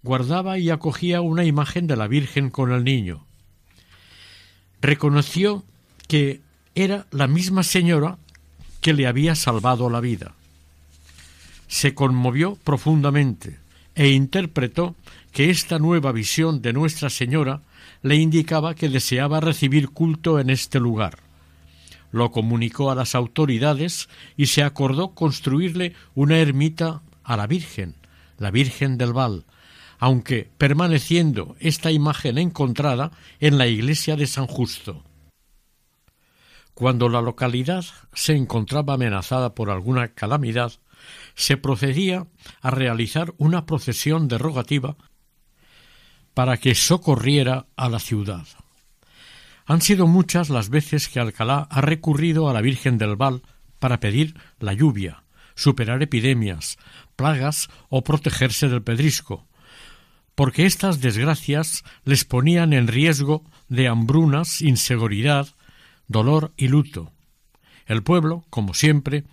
guardaba 0.03 0.60
y 0.60 0.69
acogía 0.69 1.22
una 1.22 1.46
imagen 1.46 1.88
de 1.88 1.96
la 1.96 2.10
Virgen 2.10 2.50
con 2.50 2.74
el 2.74 2.84
niño 2.84 3.26
reconoció 4.81 5.63
que 6.07 6.41
era 6.75 7.07
la 7.12 7.27
misma 7.27 7.63
señora 7.63 8.17
que 8.81 8.93
le 8.93 9.07
había 9.07 9.36
salvado 9.36 9.89
la 9.89 10.00
vida. 10.00 10.34
se 11.67 11.93
conmovió 11.93 12.55
profundamente 12.63 13.60
e 13.93 14.10
interpretó 14.12 14.96
que 15.31 15.50
esta 15.50 15.79
nueva 15.79 16.12
visión 16.12 16.62
de 16.62 16.72
Nuestra 16.72 17.10
Señora 17.10 17.62
le 18.03 18.15
indicaba 18.15 18.74
que 18.74 18.89
deseaba 18.89 19.39
recibir 19.39 19.89
culto 19.89 20.39
en 20.39 20.50
este 20.50 20.79
lugar. 20.79 21.19
Lo 22.12 22.31
comunicó 22.31 22.89
a 22.89 22.96
las 22.96 23.15
autoridades 23.15 24.07
y 24.38 24.46
se 24.46 24.63
acordó 24.63 25.10
construirle 25.10 25.93
una 26.15 26.38
ermita 26.38 27.01
a 27.24 27.36
la 27.36 27.48
Virgen, 27.48 27.96
la 28.38 28.50
Virgen 28.50 28.98
del 28.98 29.13
Val, 29.13 29.43
aunque 30.00 30.50
permaneciendo 30.58 31.56
esta 31.60 31.92
imagen 31.92 32.38
encontrada 32.38 33.12
en 33.39 33.58
la 33.58 33.68
iglesia 33.68 34.16
de 34.16 34.27
San 34.27 34.48
Justo. 34.48 35.04
Cuando 36.74 37.10
la 37.10 37.22
localidad 37.22 37.86
se 38.13 38.36
encontraba 38.36 38.94
amenazada 38.94 39.56
por 39.56 39.72
alguna 39.72 40.10
calamidad, 40.10 40.74
se 41.34 41.58
procedía 41.58 42.27
a 42.62 42.70
realizar 42.70 43.34
una 43.38 43.66
procesión 43.66 44.27
derogativa 44.27 44.96
para 46.34 46.58
que 46.58 46.75
socorriera 46.75 47.66
a 47.75 47.89
la 47.89 48.00
ciudad. 48.00 48.46
Han 49.66 49.82
sido 49.82 50.06
muchas 50.06 50.50
las 50.50 50.70
veces 50.70 51.10
que 51.10 51.20
Alcalá 51.20 51.68
ha 51.70 51.82
recurrido 51.82 52.48
a 52.48 52.54
la 52.54 52.62
Virgen 52.62 53.00
del 53.00 53.16
Val 53.16 53.42
para 53.80 54.00
pedir 54.00 54.39
la 54.60 54.74
lluvia, 54.74 55.24
superar 55.56 56.04
epidemias, 56.04 56.77
plagas 57.16 57.70
o 57.89 58.04
protegerse 58.04 58.70
del 58.70 58.84
pedrisco, 58.84 59.47
porque 60.38 60.67
estas 60.67 61.01
desgracias 61.01 61.84
les 62.06 62.24
ponían 62.24 62.72
en 62.72 62.88
riesgo 62.88 63.44
de 63.70 63.88
hambrunas, 63.88 64.62
inseguridad, 64.62 65.48
dolor 66.08 66.53
y 66.56 66.67
luto. 66.67 67.12
El 67.88 68.03
pueblo, 68.03 68.46
como 68.51 68.75
siempre, 68.75 69.24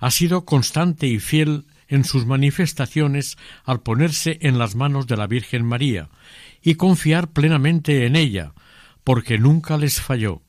ha 0.00 0.10
sido 0.10 0.44
constante 0.44 1.06
y 1.06 1.18
fiel 1.18 1.64
en 1.88 2.04
sus 2.04 2.26
manifestaciones 2.26 3.38
al 3.64 3.80
ponerse 3.80 4.36
en 4.42 4.58
las 4.58 4.74
manos 4.74 5.06
de 5.06 5.16
la 5.16 5.26
Virgen 5.26 5.64
María 5.64 6.10
y 6.60 6.74
confiar 6.74 7.28
plenamente 7.28 8.04
en 8.04 8.14
ella, 8.14 8.52
porque 9.02 9.38
nunca 9.38 9.78
les 9.78 9.98
falló. 9.98 10.42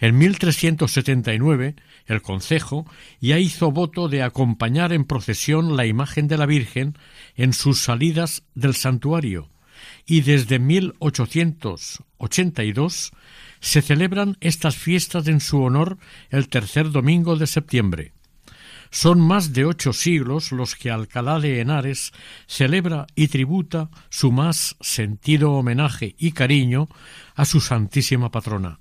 En 0.00 0.18
1379 0.18 1.76
el 2.06 2.20
concejo 2.20 2.84
ya 3.20 3.38
hizo 3.38 3.70
voto 3.70 4.08
de 4.08 4.24
acompañar 4.24 4.92
en 4.92 5.04
procesión 5.04 5.76
la 5.76 5.86
imagen 5.86 6.26
de 6.26 6.36
la 6.36 6.46
Virgen 6.46 6.96
en 7.36 7.52
sus 7.52 7.80
salidas 7.80 8.42
del 8.54 8.74
santuario, 8.74 9.50
y 10.06 10.22
desde 10.22 10.58
1882 10.58 13.12
se 13.60 13.82
celebran 13.82 14.38
estas 14.40 14.76
fiestas 14.76 15.28
en 15.28 15.40
su 15.40 15.62
honor 15.62 15.98
el 16.30 16.48
tercer 16.48 16.90
domingo 16.90 17.36
de 17.36 17.46
septiembre. 17.46 18.14
Son 18.90 19.20
más 19.20 19.52
de 19.52 19.64
ocho 19.64 19.92
siglos 19.92 20.50
los 20.50 20.74
que 20.74 20.90
Alcalá 20.90 21.38
de 21.38 21.60
Henares 21.60 22.12
celebra 22.46 23.06
y 23.14 23.28
tributa 23.28 23.88
su 24.08 24.32
más 24.32 24.76
sentido 24.80 25.52
homenaje 25.52 26.16
y 26.18 26.32
cariño 26.32 26.88
a 27.36 27.44
su 27.44 27.60
Santísima 27.60 28.32
Patrona. 28.32 28.78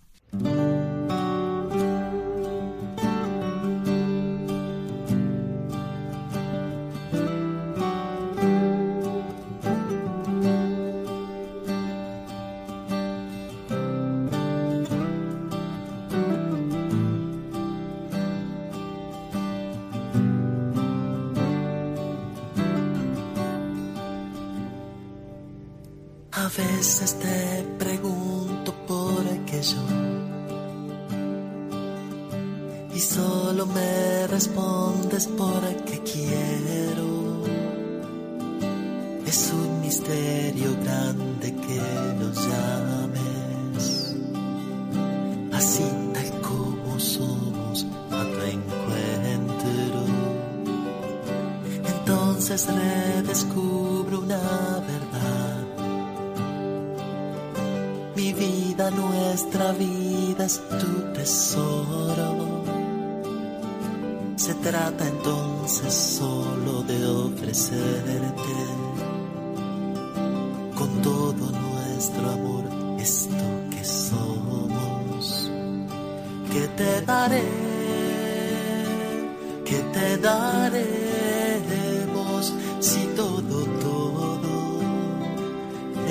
Si 82.89 83.06
todo, 83.15 83.58
todo 83.86 84.41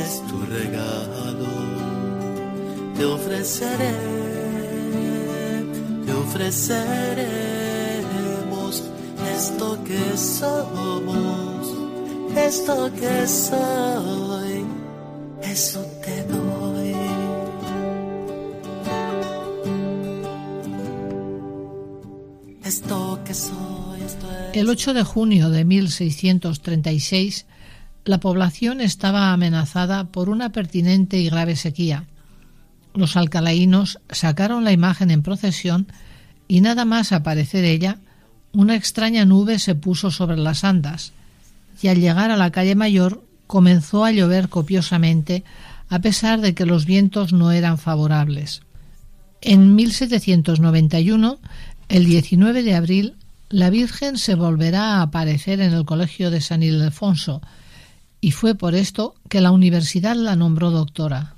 es 0.05 0.13
tu 0.29 0.37
regalo. 0.57 1.53
Te 2.97 3.05
ofreceré, 3.05 3.97
te 6.07 6.13
ofreceremos 6.25 8.73
esto 9.37 9.67
que 9.89 10.05
somos, 10.17 11.61
esto 12.49 12.75
que 13.01 13.17
soy, 13.27 14.48
El 24.59 24.69
8 24.69 24.93
de 24.93 25.05
junio 25.05 25.51
de 25.51 25.65
1636, 25.65 27.47
la 28.05 28.19
población 28.19 28.81
estaba 28.81 29.33
amenazada 29.33 30.09
por 30.09 30.29
una 30.29 30.51
pertinente 30.51 31.17
y 31.17 31.31
grave 31.31 31.55
sequía. 31.55 32.07
Los 32.93 33.17
alcalaínos 33.17 34.01
sacaron 34.11 34.65
la 34.65 34.73
imagen 34.73 35.13
en 35.13 35.23
procesión 35.23 35.87
y 36.49 36.61
nada 36.61 36.85
más 36.85 37.13
aparecer 37.13 37.65
ella, 37.65 38.01
una 38.53 38.75
extraña 38.75 39.25
nube 39.25 39.61
se 39.61 39.77
puso 39.77 40.11
sobre 40.11 40.37
las 40.37 40.65
andas 40.65 41.13
y 41.81 41.87
al 41.87 42.01
llegar 42.01 42.33
a 42.33 42.37
la 42.37 42.51
calle 42.51 42.75
mayor 42.75 43.23
comenzó 43.47 44.05
a 44.05 44.11
llover 44.11 44.49
copiosamente 44.49 45.45
a 45.89 46.01
pesar 46.01 46.41
de 46.41 46.57
que 46.57 46.67
los 46.67 46.85
vientos 46.85 47.33
no 47.33 47.53
eran 47.53 47.79
favorables. 47.79 48.63
En 49.41 49.77
1791, 49.77 51.39
el 51.89 52.07
19 52.07 52.65
de 52.65 52.75
abril, 52.75 53.18
la 53.51 53.71
Virgen 53.71 54.19
se 54.19 54.35
volverá 54.35 54.97
a 54.97 55.03
aparecer 55.03 55.61
en 55.61 55.73
el 55.73 55.85
Colegio 55.85 56.31
de 56.31 56.41
San 56.41 56.63
Ildefonso 56.63 57.41
y 58.21 58.33
fue 58.33 58.55
por 58.55 58.75
esto 58.75 59.15
que 59.29 59.41
la 59.41 59.53
universidad 59.53 60.17
la 60.17 60.37
nombró 60.37 60.71
doctora. 60.71 61.35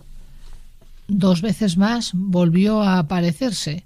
Dos 1.06 1.42
veces 1.42 1.76
más 1.76 2.12
volvió 2.14 2.82
a 2.82 2.98
aparecerse, 2.98 3.84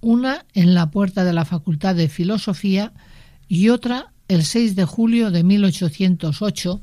una 0.00 0.44
en 0.54 0.74
la 0.74 0.90
puerta 0.90 1.24
de 1.24 1.32
la 1.32 1.44
Facultad 1.44 1.94
de 1.94 2.08
Filosofía 2.08 2.92
y 3.48 3.68
otra 3.68 4.12
el 4.28 4.44
6 4.44 4.76
de 4.76 4.84
julio 4.84 5.30
de 5.30 5.44
1808 5.44 6.80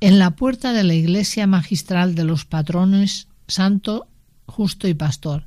en 0.00 0.18
la 0.18 0.32
puerta 0.32 0.72
de 0.72 0.84
la 0.84 0.94
iglesia 0.94 1.46
magistral 1.46 2.14
de 2.14 2.24
los 2.24 2.44
patrones 2.44 3.28
Santo, 3.48 4.06
Justo 4.46 4.88
y 4.88 4.94
Pastor. 4.94 5.44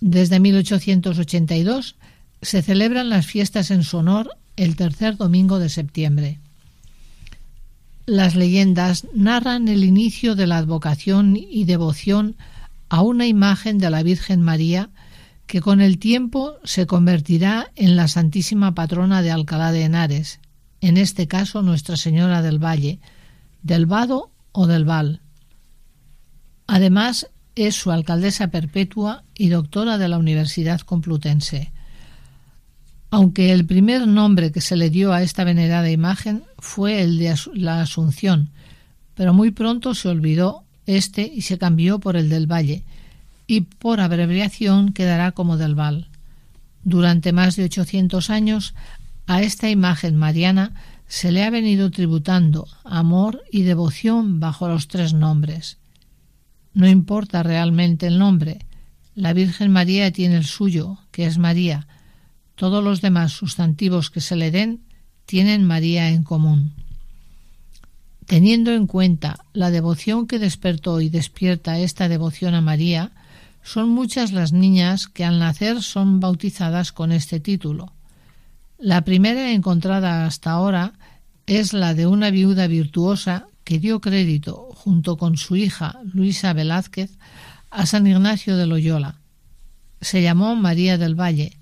Desde 0.00 0.40
1882 0.40 1.96
se 2.42 2.62
celebran 2.62 3.08
las 3.10 3.26
fiestas 3.26 3.70
en 3.70 3.82
su 3.82 3.98
honor 3.98 4.36
el 4.56 4.76
tercer 4.76 5.16
domingo 5.16 5.58
de 5.58 5.68
septiembre. 5.68 6.38
Las 8.06 8.34
leyendas 8.34 9.06
narran 9.14 9.68
el 9.68 9.84
inicio 9.84 10.34
de 10.34 10.46
la 10.46 10.58
advocación 10.58 11.36
y 11.36 11.64
devoción 11.64 12.36
a 12.88 13.02
una 13.02 13.26
imagen 13.26 13.78
de 13.78 13.90
la 13.90 14.02
Virgen 14.02 14.42
María 14.42 14.90
que 15.46 15.60
con 15.60 15.80
el 15.80 15.98
tiempo 15.98 16.54
se 16.64 16.86
convertirá 16.86 17.72
en 17.76 17.96
la 17.96 18.08
Santísima 18.08 18.74
Patrona 18.74 19.22
de 19.22 19.30
Alcalá 19.30 19.72
de 19.72 19.82
Henares, 19.82 20.40
en 20.80 20.96
este 20.96 21.26
caso 21.26 21.62
Nuestra 21.62 21.96
Señora 21.96 22.42
del 22.42 22.62
Valle, 22.62 23.00
del 23.62 23.86
Vado 23.86 24.30
o 24.52 24.66
del 24.66 24.84
Val. 24.84 25.20
Además, 26.66 27.28
es 27.56 27.74
su 27.74 27.90
alcaldesa 27.90 28.48
perpetua 28.48 29.24
y 29.34 29.48
doctora 29.48 29.98
de 29.98 30.08
la 30.08 30.18
Universidad 30.18 30.80
Complutense. 30.80 31.72
Aunque 33.10 33.52
el 33.52 33.66
primer 33.66 34.06
nombre 34.06 34.52
que 34.52 34.60
se 34.60 34.76
le 34.76 34.88
dio 34.88 35.12
a 35.12 35.22
esta 35.22 35.44
venerada 35.44 35.90
imagen 35.90 36.44
fue 36.58 37.02
el 37.02 37.18
de 37.18 37.34
la 37.54 37.82
Asunción, 37.82 38.50
pero 39.14 39.34
muy 39.34 39.50
pronto 39.50 39.94
se 39.94 40.08
olvidó 40.08 40.64
este 40.86 41.22
y 41.22 41.42
se 41.42 41.58
cambió 41.58 41.98
por 41.98 42.16
el 42.16 42.28
del 42.28 42.50
Valle, 42.50 42.84
y 43.46 43.62
por 43.62 44.00
abreviación 44.00 44.92
quedará 44.92 45.32
como 45.32 45.56
del 45.56 45.74
Val. 45.74 46.08
Durante 46.84 47.32
más 47.32 47.56
de 47.56 47.64
800 47.64 48.30
años 48.30 48.74
a 49.26 49.42
esta 49.42 49.68
imagen 49.68 50.16
mariana 50.16 50.72
se 51.08 51.32
le 51.32 51.42
ha 51.42 51.50
venido 51.50 51.90
tributando 51.90 52.68
amor 52.84 53.42
y 53.50 53.62
devoción 53.62 54.38
bajo 54.38 54.68
los 54.68 54.86
tres 54.86 55.12
nombres. 55.12 55.78
No 56.72 56.88
importa 56.88 57.42
realmente 57.42 58.06
el 58.06 58.18
nombre, 58.18 58.64
la 59.16 59.32
Virgen 59.32 59.72
María 59.72 60.12
tiene 60.12 60.36
el 60.36 60.44
suyo, 60.44 60.98
que 61.10 61.26
es 61.26 61.36
María, 61.38 61.88
todos 62.60 62.84
los 62.84 63.00
demás 63.00 63.32
sustantivos 63.32 64.10
que 64.10 64.20
se 64.20 64.36
le 64.36 64.50
den 64.50 64.82
tienen 65.24 65.64
María 65.64 66.10
en 66.10 66.24
común. 66.24 66.74
Teniendo 68.26 68.72
en 68.72 68.86
cuenta 68.86 69.46
la 69.54 69.70
devoción 69.70 70.26
que 70.26 70.38
despertó 70.38 71.00
y 71.00 71.08
despierta 71.08 71.78
esta 71.78 72.06
devoción 72.06 72.54
a 72.54 72.60
María, 72.60 73.12
son 73.62 73.88
muchas 73.88 74.32
las 74.32 74.52
niñas 74.52 75.08
que 75.08 75.24
al 75.24 75.38
nacer 75.38 75.82
son 75.82 76.20
bautizadas 76.20 76.92
con 76.92 77.12
este 77.12 77.40
título. 77.40 77.94
La 78.78 79.06
primera 79.06 79.52
encontrada 79.52 80.26
hasta 80.26 80.50
ahora 80.50 80.92
es 81.46 81.72
la 81.72 81.94
de 81.94 82.06
una 82.06 82.28
viuda 82.28 82.66
virtuosa 82.66 83.46
que 83.64 83.78
dio 83.78 84.02
crédito, 84.02 84.68
junto 84.74 85.16
con 85.16 85.38
su 85.38 85.56
hija 85.56 85.98
Luisa 86.12 86.52
Velázquez, 86.52 87.16
a 87.70 87.86
San 87.86 88.06
Ignacio 88.06 88.58
de 88.58 88.66
Loyola. 88.66 89.16
Se 90.02 90.20
llamó 90.20 90.56
María 90.56 90.98
del 90.98 91.18
Valle 91.18 91.56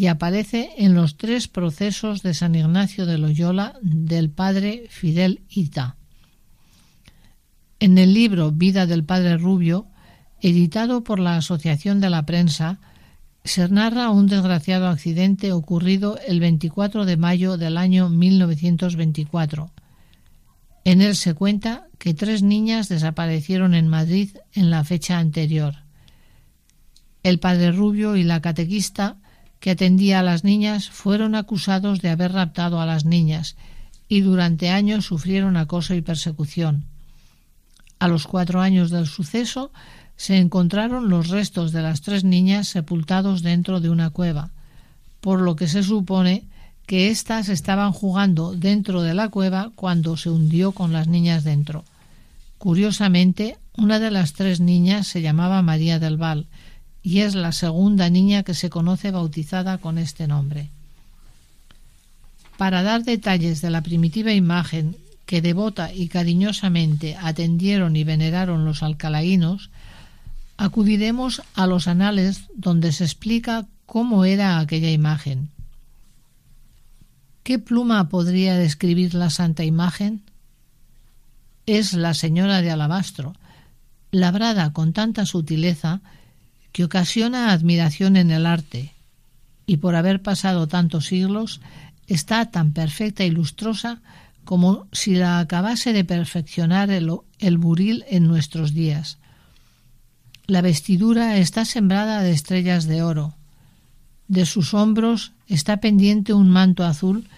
y 0.00 0.06
aparece 0.06 0.70
en 0.78 0.94
los 0.94 1.18
tres 1.18 1.46
procesos 1.46 2.22
de 2.22 2.32
San 2.32 2.54
Ignacio 2.54 3.04
de 3.04 3.18
Loyola 3.18 3.74
del 3.82 4.30
padre 4.30 4.86
Fidel 4.88 5.42
Ita. 5.50 5.96
En 7.80 7.98
el 7.98 8.14
libro 8.14 8.50
Vida 8.50 8.86
del 8.86 9.04
padre 9.04 9.36
Rubio, 9.36 9.88
editado 10.40 11.04
por 11.04 11.18
la 11.18 11.36
Asociación 11.36 12.00
de 12.00 12.08
la 12.08 12.24
Prensa, 12.24 12.80
se 13.44 13.68
narra 13.68 14.08
un 14.08 14.26
desgraciado 14.26 14.88
accidente 14.88 15.52
ocurrido 15.52 16.18
el 16.26 16.40
24 16.40 17.04
de 17.04 17.18
mayo 17.18 17.58
del 17.58 17.76
año 17.76 18.08
1924. 18.08 19.70
En 20.84 21.02
él 21.02 21.14
se 21.14 21.34
cuenta 21.34 21.88
que 21.98 22.14
tres 22.14 22.42
niñas 22.42 22.88
desaparecieron 22.88 23.74
en 23.74 23.88
Madrid 23.88 24.30
en 24.54 24.70
la 24.70 24.82
fecha 24.82 25.18
anterior. 25.18 25.74
El 27.22 27.38
padre 27.38 27.70
Rubio 27.70 28.16
y 28.16 28.22
la 28.22 28.40
catequista 28.40 29.18
que 29.60 29.70
atendía 29.70 30.18
a 30.20 30.22
las 30.22 30.42
niñas 30.42 30.88
fueron 30.88 31.34
acusados 31.34 32.00
de 32.00 32.08
haber 32.08 32.32
raptado 32.32 32.80
a 32.80 32.86
las 32.86 33.04
niñas 33.04 33.56
y 34.08 34.22
durante 34.22 34.70
años 34.70 35.04
sufrieron 35.04 35.56
acoso 35.56 35.94
y 35.94 36.00
persecución. 36.00 36.84
A 37.98 38.08
los 38.08 38.26
cuatro 38.26 38.62
años 38.62 38.90
del 38.90 39.06
suceso 39.06 39.70
se 40.16 40.38
encontraron 40.38 41.08
los 41.08 41.28
restos 41.28 41.72
de 41.72 41.82
las 41.82 42.00
tres 42.00 42.24
niñas 42.24 42.68
sepultados 42.68 43.42
dentro 43.42 43.80
de 43.80 43.90
una 43.90 44.10
cueva, 44.10 44.50
por 45.20 45.40
lo 45.40 45.54
que 45.54 45.68
se 45.68 45.82
supone 45.82 46.44
que 46.86 47.08
éstas 47.08 47.48
estaban 47.48 47.92
jugando 47.92 48.52
dentro 48.56 49.02
de 49.02 49.14
la 49.14 49.28
cueva 49.28 49.70
cuando 49.76 50.16
se 50.16 50.30
hundió 50.30 50.72
con 50.72 50.92
las 50.92 51.06
niñas 51.06 51.44
dentro. 51.44 51.84
Curiosamente, 52.58 53.58
una 53.76 53.98
de 53.98 54.10
las 54.10 54.32
tres 54.32 54.60
niñas 54.60 55.06
se 55.06 55.22
llamaba 55.22 55.62
María 55.62 55.98
del 55.98 56.16
Val 56.16 56.46
y 57.02 57.20
es 57.20 57.34
la 57.34 57.52
segunda 57.52 58.10
niña 58.10 58.42
que 58.42 58.54
se 58.54 58.70
conoce 58.70 59.10
bautizada 59.10 59.78
con 59.78 59.98
este 59.98 60.26
nombre. 60.26 60.70
Para 62.56 62.82
dar 62.82 63.04
detalles 63.04 63.62
de 63.62 63.70
la 63.70 63.82
primitiva 63.82 64.32
imagen 64.32 64.96
que 65.24 65.40
devota 65.40 65.94
y 65.94 66.08
cariñosamente 66.08 67.16
atendieron 67.16 67.96
y 67.96 68.04
veneraron 68.04 68.64
los 68.64 68.82
alcalaínos, 68.82 69.70
acudiremos 70.56 71.42
a 71.54 71.66
los 71.66 71.88
anales 71.88 72.42
donde 72.54 72.92
se 72.92 73.04
explica 73.04 73.66
cómo 73.86 74.24
era 74.24 74.58
aquella 74.58 74.90
imagen. 74.90 75.48
¿Qué 77.42 77.58
pluma 77.58 78.08
podría 78.08 78.56
describir 78.56 79.14
la 79.14 79.30
santa 79.30 79.64
imagen? 79.64 80.22
Es 81.64 81.94
la 81.94 82.12
señora 82.12 82.60
de 82.60 82.70
alabastro, 82.70 83.34
labrada 84.10 84.72
con 84.72 84.92
tanta 84.92 85.24
sutileza 85.24 86.00
que 86.72 86.84
ocasiona 86.84 87.52
admiración 87.52 88.16
en 88.16 88.30
el 88.30 88.46
arte, 88.46 88.94
y 89.66 89.78
por 89.78 89.94
haber 89.94 90.22
pasado 90.22 90.66
tantos 90.66 91.06
siglos, 91.06 91.60
está 92.06 92.50
tan 92.50 92.72
perfecta 92.72 93.24
y 93.24 93.30
lustrosa 93.30 94.00
como 94.44 94.86
si 94.92 95.14
la 95.14 95.38
acabase 95.38 95.92
de 95.92 96.04
perfeccionar 96.04 96.90
el, 96.90 97.10
el 97.38 97.58
buril 97.58 98.04
en 98.08 98.26
nuestros 98.26 98.74
días. 98.74 99.18
La 100.46 100.62
vestidura 100.62 101.36
está 101.36 101.64
sembrada 101.64 102.22
de 102.22 102.32
estrellas 102.32 102.86
de 102.86 103.02
oro. 103.02 103.34
De 104.26 104.46
sus 104.46 104.74
hombros 104.74 105.32
está 105.46 105.76
pendiente 105.76 106.32
un 106.32 106.50
manto 106.50 106.84
azul 106.84 107.28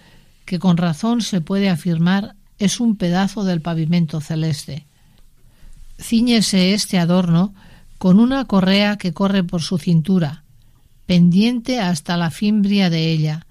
que 0.47 0.59
con 0.59 0.77
razón 0.77 1.21
se 1.21 1.40
puede 1.40 1.68
afirmar 1.68 2.35
es 2.59 2.81
un 2.81 2.97
pedazo 2.97 3.45
del 3.45 3.61
pavimento 3.61 4.21
celeste. 4.21 4.87
Cíñese 6.01 6.75
este 6.75 6.99
adorno 6.99 7.55
con 8.02 8.18
una 8.18 8.46
correa 8.46 8.96
que 8.98 9.12
corre 9.12 9.44
por 9.44 9.62
su 9.62 9.78
cintura, 9.78 10.42
pendiente 11.06 11.78
hasta 11.78 12.16
la 12.16 12.32
fimbria 12.32 12.90
de 12.90 13.12
ella, 13.12 13.46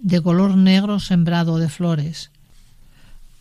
de 0.00 0.22
color 0.22 0.56
negro 0.56 1.00
sembrado 1.00 1.58
de 1.58 1.68
flores. 1.68 2.30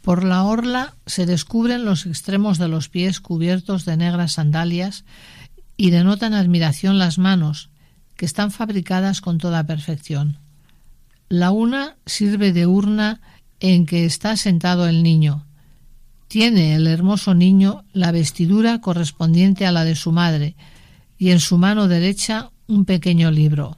Por 0.01 0.25
la 0.25 0.43
orla 0.43 0.95
se 1.05 1.25
descubren 1.25 1.85
los 1.85 2.05
extremos 2.05 2.57
de 2.57 2.67
los 2.67 2.89
pies 2.89 3.21
cubiertos 3.21 3.85
de 3.85 3.95
negras 3.95 4.33
sandalias 4.33 5.05
y 5.77 5.91
denotan 5.91 6.33
admiración 6.33 6.97
las 6.97 7.19
manos, 7.19 7.69
que 8.17 8.25
están 8.25 8.51
fabricadas 8.51 9.21
con 9.21 9.37
toda 9.37 9.63
perfección. 9.63 10.39
La 11.29 11.51
una 11.51 11.95
sirve 12.05 12.51
de 12.51 12.67
urna 12.67 13.21
en 13.61 13.85
que 13.85 14.03
está 14.03 14.35
sentado 14.35 14.89
el 14.89 15.03
niño, 15.03 15.45
tiene 16.29 16.75
el 16.75 16.85
hermoso 16.85 17.33
niño 17.33 17.83
la 17.91 18.11
vestidura 18.11 18.79
correspondiente 18.79 19.65
a 19.65 19.71
la 19.71 19.83
de 19.83 19.95
su 19.95 20.11
madre 20.11 20.55
y 21.17 21.31
en 21.31 21.39
su 21.39 21.57
mano 21.57 21.87
derecha 21.87 22.51
un 22.67 22.85
pequeño 22.85 23.31
libro. 23.31 23.77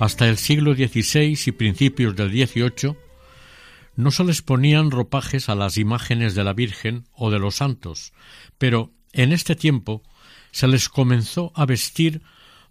Hasta 0.00 0.26
el 0.30 0.38
siglo 0.38 0.72
XVI 0.74 1.38
y 1.44 1.52
principios 1.52 2.16
del 2.16 2.30
XVIII 2.30 2.96
no 3.96 4.10
se 4.10 4.24
les 4.24 4.40
ponían 4.40 4.90
ropajes 4.90 5.50
a 5.50 5.54
las 5.54 5.76
imágenes 5.76 6.34
de 6.34 6.42
la 6.42 6.54
Virgen 6.54 7.06
o 7.12 7.30
de 7.30 7.38
los 7.38 7.56
santos, 7.56 8.14
pero 8.56 8.94
en 9.12 9.30
este 9.30 9.56
tiempo 9.56 10.02
se 10.52 10.68
les 10.68 10.88
comenzó 10.88 11.52
a 11.54 11.66
vestir 11.66 12.22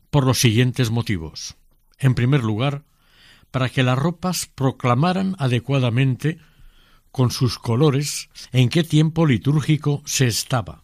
por 0.10 0.26
los 0.26 0.39
siguientes 0.39 0.89
motivos. 0.89 1.56
En 2.00 2.15
primer 2.15 2.44
lugar, 2.44 2.84
para 3.52 3.70
que 3.70 3.84
las 3.84 4.00
ropas 4.00 4.50
proclamaran 4.56 5.36
adecuadamente 5.38 6.39
con 7.12 7.30
sus 7.30 7.60
colores 7.60 8.30
en 8.52 8.70
qué 8.70 8.84
tiempo 8.84 9.28
litúrgico 9.28 10.02
se 10.08 10.26
estaba. 10.26 10.84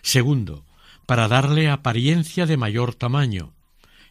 Segundo, 0.00 0.64
para 1.04 1.28
darle 1.28 1.68
apariencia 1.68 2.46
de 2.46 2.56
mayor 2.56 2.94
tamaño, 2.94 3.55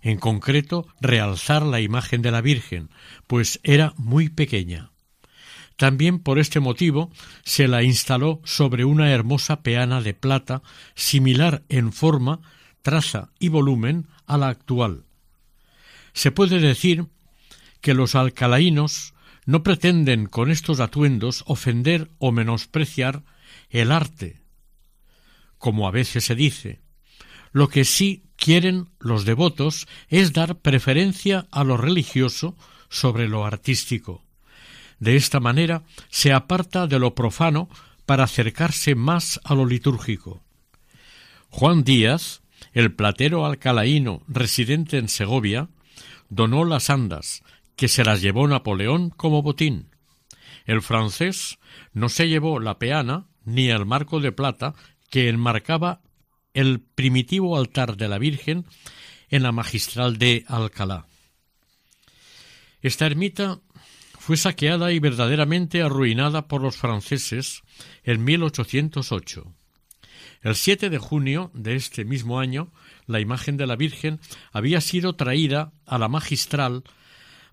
en 0.05 0.19
concreto 0.19 0.87
realzar 1.01 1.63
la 1.63 1.81
imagen 1.81 2.21
de 2.21 2.29
la 2.29 2.41
Virgen, 2.41 2.91
pues 3.25 3.59
era 3.63 3.95
muy 3.97 4.29
pequeña. 4.29 4.91
También 5.77 6.19
por 6.19 6.37
este 6.37 6.59
motivo 6.59 7.11
se 7.43 7.67
la 7.67 7.81
instaló 7.81 8.39
sobre 8.43 8.85
una 8.85 9.11
hermosa 9.11 9.63
peana 9.63 10.01
de 10.01 10.13
plata 10.13 10.61
similar 10.93 11.63
en 11.69 11.91
forma, 11.91 12.41
traza 12.83 13.31
y 13.39 13.49
volumen 13.49 14.05
a 14.27 14.37
la 14.37 14.49
actual. 14.49 15.05
Se 16.13 16.29
puede 16.29 16.59
decir 16.59 17.07
que 17.81 17.95
los 17.95 18.13
alcalaínos 18.13 19.15
no 19.47 19.63
pretenden 19.63 20.27
con 20.27 20.51
estos 20.51 20.79
atuendos 20.81 21.43
ofender 21.47 22.11
o 22.19 22.31
menospreciar 22.31 23.23
el 23.71 23.91
arte, 23.91 24.39
como 25.57 25.87
a 25.87 25.91
veces 25.91 26.25
se 26.25 26.35
dice. 26.35 26.79
Lo 27.51 27.69
que 27.69 27.85
sí 27.85 28.24
quieren 28.45 28.89
los 28.99 29.25
devotos 29.25 29.88
es 30.08 30.31
dar 30.31 30.60
preferencia 30.60 31.47
a 31.49 31.63
lo 31.63 31.77
religioso 31.77 32.55
sobre 32.89 33.27
lo 33.27 33.43
artístico. 33.43 34.23
De 34.99 35.15
esta 35.15 35.39
manera 35.39 35.81
se 36.12 36.31
aparta 36.31 36.86
de 36.86 36.99
lo 36.99 37.15
profano 37.15 37.69
para 38.05 38.25
acercarse 38.25 38.93
más 38.93 39.39
a 39.45 39.55
lo 39.55 39.65
litúrgico. 39.65 40.43
Juan 41.49 41.84
Díaz, 41.84 42.43
el 42.73 42.93
platero 42.93 43.47
alcalaíno 43.47 44.21
residente 44.27 44.99
en 44.99 45.10
Segovia, 45.10 45.69
donó 46.29 46.65
las 46.65 46.91
andas, 46.91 47.41
que 47.75 47.88
se 47.88 48.03
las 48.03 48.21
llevó 48.21 48.47
Napoleón 48.47 49.10
como 49.10 49.41
botín. 49.41 49.88
El 50.65 50.84
francés 50.84 51.58
no 51.93 52.10
se 52.10 52.29
llevó 52.29 52.60
la 52.60 52.77
peana 52.77 53.25
ni 53.43 53.69
el 53.69 53.88
marco 53.88 54.19
de 54.19 54.31
plata 54.31 54.75
que 55.10 55.29
enmarcaba 55.29 56.01
el 56.55 56.79
primitivo 56.79 57.57
altar 57.57 57.97
de 57.97 58.07
la 58.07 58.17
Virgen 58.17 58.65
en 59.29 59.43
la 59.43 59.51
magistral 59.51 60.17
de 60.17 60.45
Alcalá. 60.47 61.05
Esta 62.81 63.05
ermita 63.05 63.59
fue 64.17 64.37
saqueada 64.37 64.91
y 64.91 64.99
verdaderamente 64.99 65.83
arruinada 65.83 66.47
por 66.47 66.61
los 66.61 66.77
franceses 66.77 67.61
en 68.03 68.23
1808. 68.23 69.53
El 70.41 70.55
7 70.55 70.89
de 70.89 70.97
junio 70.97 71.51
de 71.53 71.75
este 71.75 72.05
mismo 72.05 72.39
año, 72.39 72.71
la 73.05 73.19
imagen 73.19 73.57
de 73.57 73.67
la 73.67 73.75
Virgen 73.75 74.19
había 74.51 74.79
sido 74.81 75.15
traída 75.15 75.73
a 75.85 75.97
la 75.97 76.07
magistral 76.07 76.83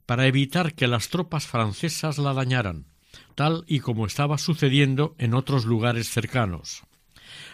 para 0.06 0.26
evitar 0.26 0.74
que 0.74 0.86
las 0.86 1.08
tropas 1.08 1.46
francesas 1.46 2.18
la 2.18 2.34
dañaran, 2.34 2.86
tal 3.34 3.64
y 3.66 3.80
como 3.80 4.06
estaba 4.06 4.38
sucediendo 4.38 5.14
en 5.18 5.34
otros 5.34 5.64
lugares 5.64 6.08
cercanos. 6.08 6.82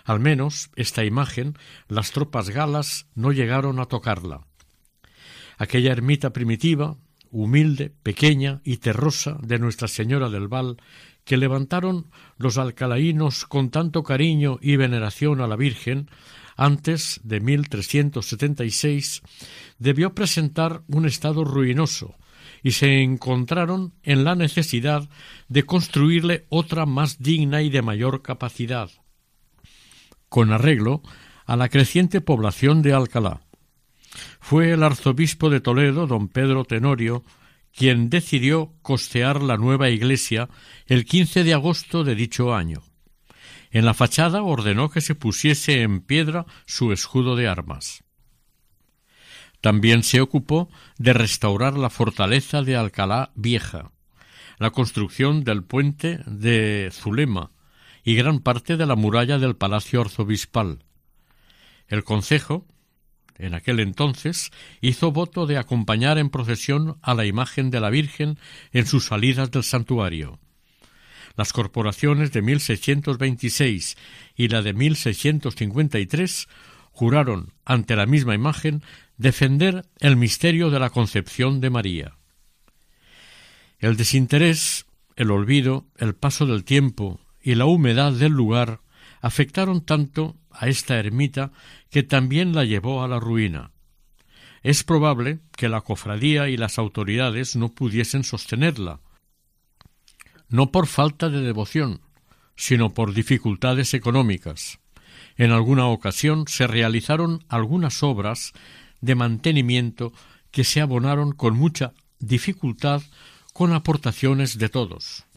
Al 0.05 0.21
menos 0.21 0.71
esta 0.77 1.05
imagen 1.05 1.55
las 1.89 2.13
tropas 2.13 2.51
galas 2.51 3.07
no 3.15 3.33
llegaron 3.33 3.81
a 3.81 3.87
tocarla. 3.87 4.47
Aquella 5.59 5.93
ermita 5.93 6.33
primitiva, 6.33 6.97
humilde, 7.31 7.93
pequeña 8.03 8.61
y 8.65 8.79
terrosa 8.79 9.39
de 9.43 9.59
Nuestra 9.59 9.89
Señora 9.89 10.31
del 10.31 10.49
Val, 10.49 10.77
que 11.25 11.37
levantaron 11.37 12.11
los 12.39 12.57
alcalaínos 12.57 13.45
con 13.45 13.71
tanto 13.71 14.03
cariño 14.03 14.59
y 14.63 14.77
veneración 14.77 15.41
a 15.41 15.47
la 15.47 15.57
Virgen, 15.57 16.09
antes 16.57 17.21
de 17.23 17.41
1376, 17.41 19.23
debió 19.79 20.15
presentar 20.15 20.83
un 20.89 21.07
estado 21.07 21.45
ruinoso, 21.45 22.17
y 22.63 22.73
se 22.73 23.03
encontraron 23.03 23.95
en 24.03 24.25
la 24.25 24.35
necesidad 24.35 25.09
de 25.49 25.65
construirle 25.65 26.47
otra 26.49 26.87
más 26.87 27.19
digna 27.23 27.63
y 27.63 27.71
de 27.71 27.83
mayor 27.83 28.23
capacidad, 28.23 28.91
con 30.29 30.53
arreglo 30.53 31.03
a 31.47 31.57
la 31.57 31.69
creciente 31.69 32.21
población 32.21 32.83
de 32.83 32.93
Alcalá. 32.93 33.41
Fue 34.41 34.73
el 34.73 34.83
arzobispo 34.83 35.51
de 35.51 35.61
Toledo, 35.61 36.07
don 36.07 36.29
Pedro 36.29 36.65
Tenorio, 36.65 37.25
quien 37.75 38.11
decidió 38.11 38.73
costear 38.83 39.43
la 39.43 39.57
nueva 39.57 39.89
iglesia 39.89 40.49
el 40.87 41.05
15 41.05 41.45
de 41.45 41.55
agosto 41.55 42.05
de 42.05 42.15
dicho 42.15 42.55
año. 42.55 42.83
En 43.71 43.85
la 43.85 43.95
fachada 43.95 44.43
ordenó 44.43 44.91
que 44.91 45.01
se 45.01 45.15
pusiese 45.15 45.83
en 45.83 46.01
piedra 46.01 46.47
su 46.67 46.93
escudo 46.93 47.37
de 47.37 47.49
armas. 47.49 48.03
También 49.61 50.03
se 50.03 50.21
ocupó 50.21 50.71
de 50.99 51.13
restaurar 51.13 51.77
la 51.77 51.91
fortaleza 51.91 52.63
de 52.63 52.77
Alcalá 52.77 53.33
Vieja, 53.35 53.93
la 54.59 54.71
construcción 54.71 55.45
del 55.45 55.65
puente 55.65 56.21
de 56.27 56.91
Zulema 56.93 57.51
y 58.09 58.15
gran 58.15 58.41
parte 58.41 58.79
de 58.79 58.87
la 58.87 58.97
muralla 58.97 59.39
del 59.39 59.55
palacio 59.55 60.01
arzobispal. 60.01 60.79
El 61.89 62.05
concejo, 62.05 62.67
en 63.37 63.53
aquel 63.53 63.81
entonces, 63.81 64.51
hizo 64.81 65.13
voto 65.13 65.45
de 65.45 65.59
acompañar 65.59 66.17
en 66.17 66.31
procesión 66.31 66.97
a 67.03 67.13
la 67.13 67.27
imagen 67.27 67.71
de 67.71 67.81
la 67.81 67.91
Virgen 67.91 68.39
en 68.73 68.87
sus 68.87 69.05
salidas 69.05 69.51
del 69.51 69.63
santuario. 69.63 70.41
Las 71.37 71.53
corporaciones 71.53 72.33
de 72.33 72.41
1626 72.41 73.99
y 74.37 74.49
la 74.49 74.63
de 74.63 74.73
1653 74.73 76.49
juraron 76.93 77.53
ante 77.67 77.95
la 77.95 78.07
misma 78.07 78.35
imagen 78.35 78.83
defender 79.19 79.85
el 80.01 80.17
misterio 80.17 80.71
de 80.71 80.81
la 80.81 80.89
concepción 80.89 81.61
de 81.61 81.69
María. 81.69 82.17
El 83.79 83.99
desinterés, 83.99 84.87
el 85.15 85.31
olvido, 85.31 85.85
el 85.99 86.15
paso 86.15 86.47
del 86.47 86.65
tiempo 86.65 87.21
y 87.43 87.55
la 87.55 87.67
humedad 87.67 88.13
del 88.13 88.33
lugar 88.33 88.81
afectaron 89.21 89.85
tanto 89.85 90.37
a 90.51 90.69
esta 90.69 90.99
ermita 90.99 91.53
que 91.91 92.03
también 92.03 92.55
la 92.55 92.65
llevó 92.65 93.03
a 93.03 93.09
la 93.09 93.21
ruina. 93.21 93.71
Es 94.63 94.83
probable 94.83 95.41
que 95.57 95.69
la 95.69 95.81
cofradía 95.81 96.49
y 96.49 96.57
las 96.57 96.79
autoridades 96.79 97.57
no 97.57 97.71
pudiesen 97.71 98.25
sostenerla, 98.25 99.01
no 100.49 100.73
por 100.73 100.87
falta 100.87 101.29
de 101.29 101.41
devoción, 101.41 102.01
sino 102.57 102.93
por 102.93 103.15
dificultades 103.15 103.95
económicas. 103.95 104.81
En 105.37 105.53
alguna 105.53 105.87
ocasión 105.87 106.49
se 106.49 106.67
realizaron 106.67 107.45
algunas 107.49 108.03
obras 108.03 108.53
de 109.01 109.15
mantenimiento 109.15 110.13
que 110.51 110.65
se 110.65 110.81
abonaron 110.81 111.33
con 111.33 111.57
mucha 111.57 111.93
dificultad 112.19 113.03
con 113.53 113.73
aportaciones 113.73 114.59
de 114.59 114.69
todos. 114.69 115.28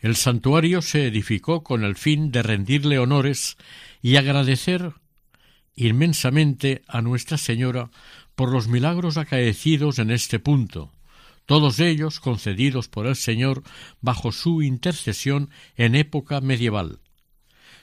El 0.00 0.16
santuario 0.16 0.80
se 0.80 1.06
edificó 1.06 1.62
con 1.62 1.84
el 1.84 1.94
fin 1.94 2.32
de 2.32 2.42
rendirle 2.42 2.98
honores 2.98 3.56
y 4.00 4.16
agradecer 4.16 4.94
inmensamente 5.76 6.82
a 6.88 7.02
Nuestra 7.02 7.36
Señora 7.36 7.90
por 8.34 8.50
los 8.50 8.66
milagros 8.66 9.18
acaecidos 9.18 9.98
en 9.98 10.10
este 10.10 10.38
punto, 10.38 10.90
todos 11.44 11.80
ellos 11.80 12.20
concedidos 12.20 12.88
por 12.88 13.06
el 13.06 13.16
Señor 13.16 13.62
bajo 14.00 14.32
su 14.32 14.62
intercesión 14.62 15.50
en 15.76 15.94
época 15.94 16.40
medieval, 16.40 17.00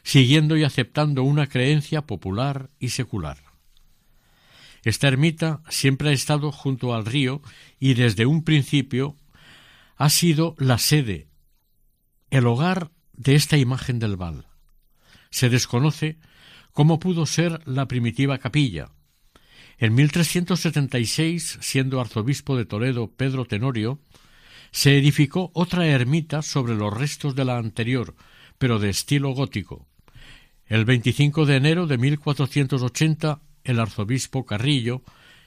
siguiendo 0.04 0.58
y 0.58 0.64
aceptando 0.64 1.22
una 1.22 1.48
creencia 1.48 2.02
popular 2.02 2.72
y 2.80 2.90
secular. 2.90 3.38
Esta 4.84 5.08
ermita 5.08 5.62
siempre 5.70 6.10
ha 6.10 6.14
estado 6.14 6.52
junto 6.52 6.96
al 6.96 7.06
río 7.06 7.42
y 7.80 7.94
desde 7.94 8.26
un 8.26 8.44
principio 8.44 9.16
ha 9.98 10.10
sido 10.10 10.56
la 10.58 10.78
sede, 10.78 11.27
el 12.30 12.46
hogar 12.46 12.92
de 13.14 13.36
esta 13.36 13.58
imagen 13.58 14.00
del 14.00 14.18
Val. 14.18 14.46
Se 15.30 15.50
desconoce 15.50 16.18
cómo 16.74 17.00
pudo 17.00 17.26
ser 17.26 17.62
la 17.66 17.88
primitiva 17.88 18.38
capilla. 18.38 18.92
En 19.78 19.96
1376, 19.96 21.60
siendo 21.62 22.02
arzobispo 22.02 22.58
de 22.58 22.66
Toledo 22.66 23.12
Pedro 23.12 23.46
Tenorio, 23.46 24.00
se 24.72 24.98
edificó 24.98 25.52
otra 25.54 25.88
ermita 25.88 26.42
sobre 26.42 26.76
los 26.76 26.94
restos 26.94 27.36
de 27.36 27.46
la 27.46 27.58
anterior, 27.58 28.16
pero 28.58 28.80
de 28.80 28.90
estilo 28.90 29.32
gótico. 29.32 29.88
El 30.66 30.84
25 30.84 31.46
de 31.46 31.56
enero 31.56 31.88
de 31.88 31.98
1480 31.98 33.42
el 33.64 33.80
arzobispo 33.80 34.46
Carrillo 34.46 35.02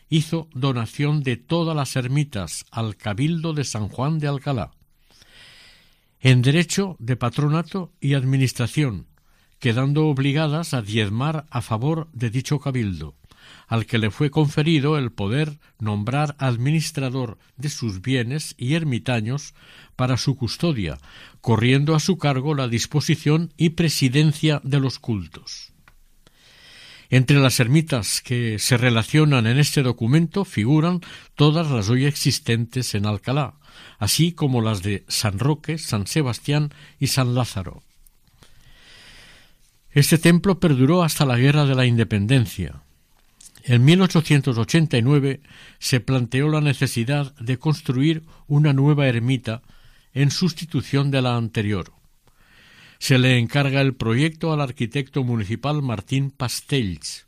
hizo 0.09 0.49
donación 0.55 1.23
de 1.23 1.37
todas 1.37 1.77
las 1.77 1.97
ermitas 1.97 2.65
al 2.71 2.97
Cabildo 2.97 3.53
de 3.53 3.65
San 3.65 3.89
Juan 3.89 4.19
de 4.19 4.29
Alcalá, 4.29 4.73
en 6.21 6.43
derecho 6.43 6.97
de 6.99 7.17
patronato 7.17 7.93
y 8.01 8.15
administración, 8.15 9.07
quedando 9.59 10.07
obligadas 10.07 10.75
a 10.75 10.83
diezmar 10.83 11.47
a 11.51 11.63
favor 11.63 12.09
de 12.13 12.31
dicho 12.31 12.61
cabildo, 12.61 13.15
al 13.67 13.87
que 13.87 13.99
le 13.99 14.11
fue 14.11 14.31
conferido 14.31 14.99
el 14.99 15.13
poder 15.13 15.59
nombrar 15.79 16.37
administrador 16.39 17.39
de 17.57 17.71
sus 17.71 18.03
bienes 18.03 18.55
y 18.59 18.75
ermitaños 18.75 19.55
para 19.97 20.19
su 20.19 20.37
custodia, 20.37 20.99
corriendo 21.41 21.95
a 21.95 22.01
su 22.01 22.19
cargo 22.19 22.55
la 22.55 22.69
disposición 22.69 23.53
y 23.57 23.71
presidencia 23.71 24.61
de 24.63 24.81
los 24.81 24.99
cultos. 24.99 25.70
Entre 27.11 27.39
las 27.39 27.61
ermitas 27.61 28.23
que 28.23 28.59
se 28.59 28.77
relacionan 28.77 29.47
en 29.47 29.59
este 29.59 29.83
documento 29.83 30.45
figuran 30.45 31.01
todas 31.35 31.71
las 31.71 31.89
hoy 31.89 32.07
existentes 32.07 32.95
en 32.95 33.05
Alcalá, 33.05 33.55
así 33.99 34.33
como 34.33 34.63
las 34.63 34.83
de 34.83 35.05
San 35.09 35.39
Roque, 35.39 35.77
San 35.77 36.07
Sebastián 36.07 36.73
y 36.99 37.09
San 37.09 37.35
Lázaro. 37.35 37.83
Este 39.91 40.19
templo 40.19 40.61
perduró 40.61 41.03
hasta 41.03 41.27
la 41.27 41.37
Guerra 41.37 41.67
de 41.67 41.75
la 41.75 41.85
Independencia, 41.85 42.83
en 43.65 43.85
1889 43.85 45.41
se 45.79 46.01
planteó 46.01 46.49
la 46.49 46.61
necesidad 46.61 47.35
de 47.37 47.59
construir 47.59 48.25
una 48.47 48.73
nueva 48.73 49.07
ermita 49.07 49.63
en 50.15 50.31
sustitución 50.31 51.11
de 51.11 51.23
la 51.23 51.37
anterior. 51.37 51.93
Se 53.01 53.19
le 53.19 53.39
encarga 53.39 53.81
el 53.81 53.95
proyecto 53.95 54.53
al 54.53 54.61
arquitecto 54.61 55.25
municipal 55.25 55.81
Martín 55.81 56.31
Pastells, 56.31 57.27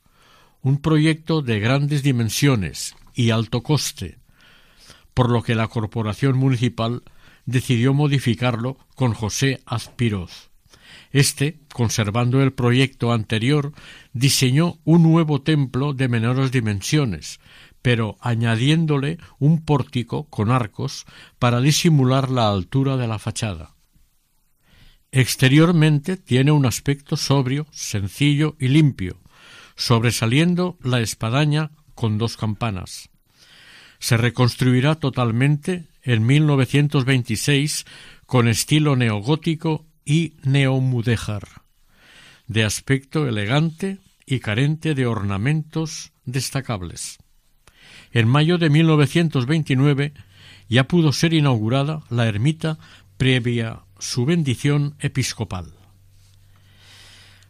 un 0.60 0.82
proyecto 0.82 1.40
de 1.40 1.60
grandes 1.60 2.02
dimensiones 2.02 2.94
y 3.14 3.30
alto 3.30 3.62
coste, 3.62 4.18
por 5.14 5.30
lo 5.30 5.42
que 5.42 5.54
la 5.54 5.68
corporación 5.68 6.36
municipal 6.36 7.02
decidió 7.46 7.94
modificarlo 7.94 8.76
con 8.94 9.14
José 9.14 9.62
Azpiroz. 9.64 10.50
Este, 11.10 11.58
conservando 11.72 12.42
el 12.42 12.52
proyecto 12.52 13.10
anterior, 13.10 13.72
diseñó 14.12 14.78
un 14.84 15.02
nuevo 15.02 15.40
templo 15.40 15.94
de 15.94 16.06
menores 16.06 16.52
dimensiones, 16.52 17.40
pero 17.80 18.18
añadiéndole 18.20 19.16
un 19.38 19.64
pórtico 19.64 20.24
con 20.24 20.50
arcos 20.50 21.06
para 21.38 21.62
disimular 21.62 22.30
la 22.30 22.50
altura 22.50 22.98
de 22.98 23.08
la 23.08 23.18
fachada. 23.18 23.74
Exteriormente 25.14 26.16
tiene 26.16 26.52
un 26.52 26.64
aspecto 26.64 27.18
sobrio, 27.18 27.66
sencillo 27.70 28.56
y 28.58 28.68
limpio, 28.68 29.20
sobresaliendo 29.76 30.78
la 30.82 31.00
espadaña 31.00 31.70
con 31.94 32.16
dos 32.16 32.38
campanas. 32.38 33.10
Se 33.98 34.16
reconstruirá 34.16 34.94
totalmente 34.94 35.86
en 36.02 36.24
1926 36.24 37.84
con 38.24 38.48
estilo 38.48 38.96
neogótico 38.96 39.84
y 40.06 40.32
neomudéjar, 40.44 41.42
de 42.46 42.64
aspecto 42.64 43.28
elegante 43.28 43.98
y 44.24 44.40
carente 44.40 44.94
de 44.94 45.06
ornamentos 45.06 46.12
destacables. 46.24 47.18
En 48.12 48.28
mayo 48.28 48.56
de 48.56 48.70
1929 48.70 50.14
ya 50.70 50.84
pudo 50.84 51.12
ser 51.12 51.34
inaugurada 51.34 52.00
la 52.08 52.26
ermita 52.26 52.78
previa 53.18 53.82
su 54.02 54.26
bendición 54.26 54.96
episcopal. 54.98 55.66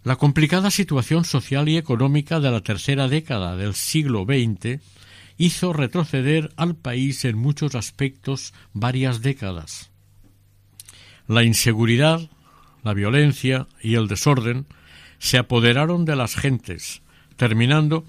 La 0.04 0.16
complicada 0.16 0.70
situación 0.70 1.24
social 1.24 1.66
y 1.70 1.78
económica 1.78 2.40
de 2.40 2.50
la 2.50 2.60
tercera 2.60 3.08
década 3.08 3.56
del 3.56 3.74
siglo 3.74 4.26
XX 4.26 4.82
hizo 5.38 5.72
retroceder 5.72 6.52
al 6.56 6.76
país 6.76 7.24
en 7.24 7.38
muchos 7.38 7.74
aspectos 7.74 8.52
varias 8.74 9.22
décadas. 9.22 9.90
La 11.26 11.42
inseguridad, 11.42 12.20
la 12.84 12.92
violencia 12.92 13.66
y 13.80 13.94
el 13.94 14.06
desorden 14.06 14.66
se 15.18 15.38
apoderaron 15.38 16.04
de 16.04 16.16
las 16.16 16.36
gentes, 16.36 17.00
terminando 17.36 18.04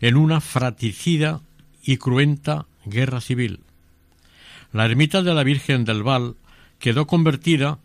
en 0.00 0.16
una 0.16 0.40
fratricida 0.40 1.42
y 1.82 1.98
cruenta 1.98 2.64
guerra 2.86 3.20
civil. 3.20 3.60
La 4.72 4.86
ermita 4.86 5.22
de 5.22 5.34
la 5.34 5.44
Virgen 5.44 5.84
del 5.84 6.02
Val 6.02 6.36
quedó 6.82 7.06
convertida 7.06 7.78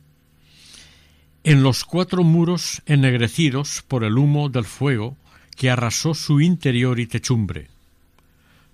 en 1.43 1.61
los 1.61 1.85
cuatro 1.85 2.23
muros 2.23 2.81
ennegrecidos 2.87 3.83
por 3.87 4.03
el 4.03 4.17
humo 4.17 4.49
del 4.49 4.65
fuego 4.65 5.15
que 5.55 5.69
arrasó 5.69 6.15
su 6.15 6.41
interior 6.41 6.99
y 6.99 7.05
techumbre. 7.05 7.67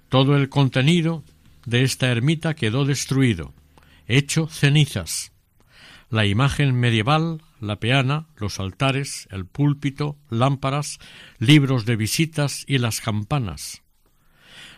Todo 0.07 0.37
el 0.37 0.47
contenido 0.47 1.25
de 1.65 1.83
esta 1.83 2.09
ermita 2.09 2.53
quedó 2.53 2.85
destruido, 2.85 3.53
hecho 4.07 4.47
cenizas. 4.47 5.33
La 6.09 6.25
imagen 6.25 6.73
medieval 6.73 7.41
la 7.59 7.81
peana, 7.81 8.27
los 8.37 8.61
altares, 8.61 9.27
el 9.29 9.45
púlpito, 9.45 10.15
lámparas, 10.29 10.99
libros 11.37 11.85
de 11.85 11.97
visitas 11.97 12.63
y 12.65 12.77
las 12.77 13.01
campanas. 13.01 13.83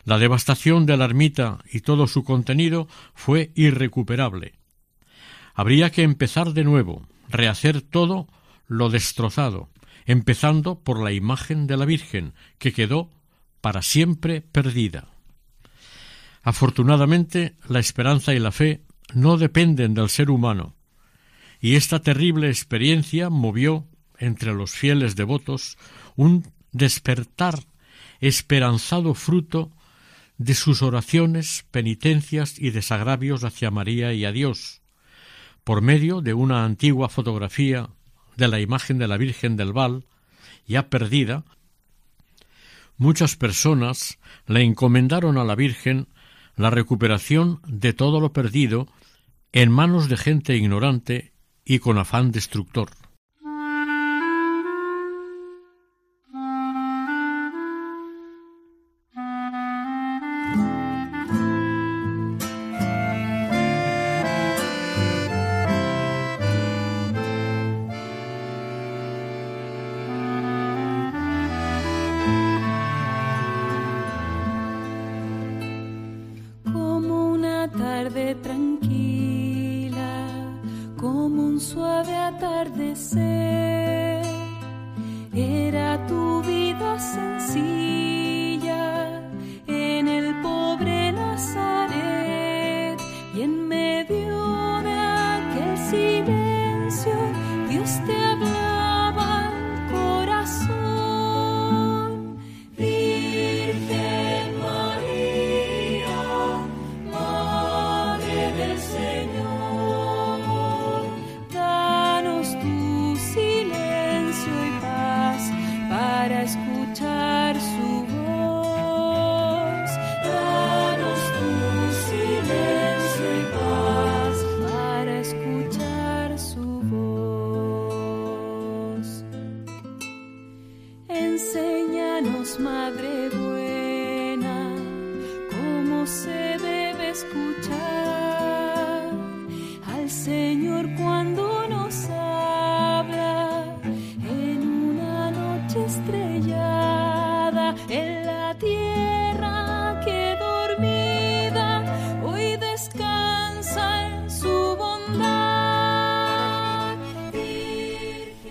La 0.05 0.17
devastación 0.17 0.87
de 0.87 0.97
la 0.97 1.05
ermita 1.05 1.59
y 1.71 1.81
todo 1.81 2.07
su 2.07 2.23
contenido 2.23 2.87
fue 3.13 3.51
irrecuperable. 3.53 4.55
Habría 5.55 5.89
que 5.89 6.03
empezar 6.03 6.53
de 6.53 6.65
nuevo, 6.65 7.07
rehacer 7.29 7.81
todo 7.81 8.27
lo 8.67 8.89
destrozado, 8.89 9.69
empezando 10.05 10.81
por 10.81 11.01
la 11.01 11.13
imagen 11.13 11.65
de 11.65 11.77
la 11.77 11.85
Virgen, 11.85 12.33
que 12.59 12.73
quedó 12.73 13.09
para 13.61 13.81
siempre 13.81 14.41
perdida. 14.41 15.07
Afortunadamente, 16.43 17.55
la 17.67 17.79
esperanza 17.79 18.33
y 18.33 18.39
la 18.39 18.51
fe 18.51 18.83
no 19.13 19.37
dependen 19.37 19.93
del 19.93 20.09
ser 20.09 20.29
humano, 20.29 20.75
y 21.59 21.75
esta 21.75 22.01
terrible 22.01 22.49
experiencia 22.49 23.29
movió 23.29 23.87
entre 24.19 24.53
los 24.53 24.71
fieles 24.71 25.15
devotos 25.15 25.77
un 26.15 26.51
despertar 26.71 27.59
esperanzado 28.19 29.13
fruto 29.13 29.71
de 30.37 30.53
sus 30.53 30.81
oraciones, 30.81 31.65
penitencias 31.71 32.59
y 32.59 32.71
desagravios 32.71 33.43
hacia 33.43 33.71
María 33.71 34.13
y 34.13 34.25
a 34.25 34.31
Dios, 34.31 34.81
por 35.65 35.81
medio 35.81 36.21
de 36.21 36.33
una 36.33 36.63
antigua 36.63 37.09
fotografía 37.09 37.89
de 38.37 38.47
la 38.47 38.61
imagen 38.61 38.99
de 38.99 39.07
la 39.07 39.17
Virgen 39.17 39.57
del 39.57 39.73
Val, 39.73 40.05
ya 40.67 40.89
perdida, 40.89 41.43
muchas 42.97 43.35
personas 43.35 44.19
le 44.45 44.61
encomendaron 44.61 45.37
a 45.37 45.43
la 45.43 45.55
Virgen 45.55 46.07
la 46.55 46.69
recuperación 46.69 47.59
de 47.67 47.93
todo 47.93 48.21
lo 48.21 48.31
perdido 48.31 48.87
en 49.51 49.71
manos 49.71 50.07
de 50.07 50.17
gente 50.17 50.55
ignorante 50.55 51.33
y 51.65 51.79
con 51.79 51.97
afán 51.97 52.31
destructor. 52.31 52.89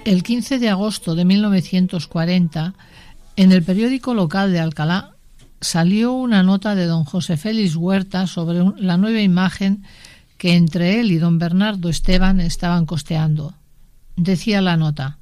El 0.04 0.22
15 0.22 0.58
de 0.58 0.68
agosto 0.68 1.14
de 1.14 1.24
1940, 1.24 2.74
en 3.36 3.52
el 3.52 3.62
periódico 3.62 4.12
local 4.12 4.52
de 4.52 4.60
Alcalá, 4.60 5.14
salió 5.62 6.12
una 6.12 6.42
nota 6.42 6.74
de 6.74 6.84
don 6.84 7.04
José 7.04 7.38
Félix 7.38 7.74
Huerta 7.74 8.26
sobre 8.26 8.62
la 8.76 8.98
nueva 8.98 9.22
imagen 9.22 9.82
que 10.36 10.56
entre 10.56 11.00
él 11.00 11.10
y 11.10 11.16
don 11.16 11.38
Bernardo 11.38 11.88
Esteban 11.88 12.40
estaban 12.40 12.84
costeando. 12.84 13.54
Decía 14.14 14.60
la 14.60 14.76
nota, 14.76 15.16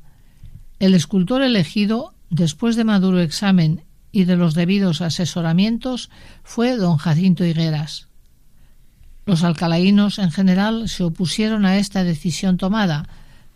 el 0.81 0.95
escultor 0.95 1.43
elegido, 1.43 2.15
después 2.29 2.75
de 2.75 2.83
maduro 2.83 3.21
examen 3.21 3.85
y 4.11 4.25
de 4.25 4.35
los 4.35 4.55
debidos 4.55 5.01
asesoramientos, 5.01 6.11
fue 6.43 6.77
don 6.77 6.97
Jacinto 6.97 7.45
Higueras. 7.45 8.09
Los 9.27 9.45
alcalaínos 9.45 10.19
en 10.19 10.33
general 10.33 10.89
se 10.89 11.05
opusieron 11.05 11.67
a 11.67 11.79
esta 11.79 12.03
decisión 12.03 12.57
tomada, 12.57 13.09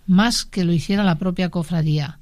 más 0.07 0.44
que 0.44 0.64
lo 0.64 0.72
hiciera 0.72 1.04
la 1.04 1.18
propia 1.18 1.50
cofradía, 1.50 2.18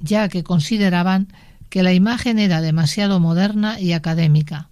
ya 0.00 0.28
que 0.28 0.42
consideraban 0.42 1.28
que 1.68 1.82
la 1.82 1.92
imagen 1.92 2.38
era 2.38 2.60
demasiado 2.60 3.20
moderna 3.20 3.80
y 3.80 3.92
académica. 3.92 4.68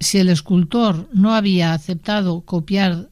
Si 0.00 0.18
el 0.18 0.28
escultor 0.28 1.08
no 1.12 1.34
había 1.34 1.74
aceptado 1.74 2.40
copiar 2.40 3.08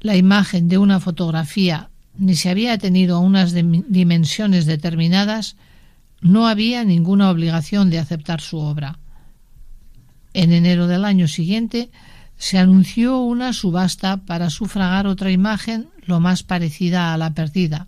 la 0.00 0.16
imagen 0.16 0.68
de 0.68 0.78
una 0.78 1.00
fotografía 1.00 1.90
ni 2.18 2.34
se 2.34 2.50
había 2.50 2.76
tenido 2.78 3.20
unas 3.20 3.54
dimensiones 3.54 4.66
determinadas, 4.66 5.54
no 6.20 6.48
había 6.48 6.82
ninguna 6.84 7.30
obligación 7.30 7.90
de 7.90 8.00
aceptar 8.00 8.40
su 8.40 8.58
obra. 8.58 8.98
En 10.34 10.52
enero 10.52 10.88
del 10.88 11.04
año 11.04 11.28
siguiente 11.28 11.90
se 12.36 12.58
anunció 12.58 13.20
una 13.20 13.52
subasta 13.52 14.16
para 14.18 14.50
sufragar 14.50 15.06
otra 15.06 15.30
imagen 15.30 15.88
lo 16.08 16.20
más 16.20 16.42
parecida 16.42 17.14
a 17.14 17.18
la 17.18 17.34
perdida. 17.34 17.86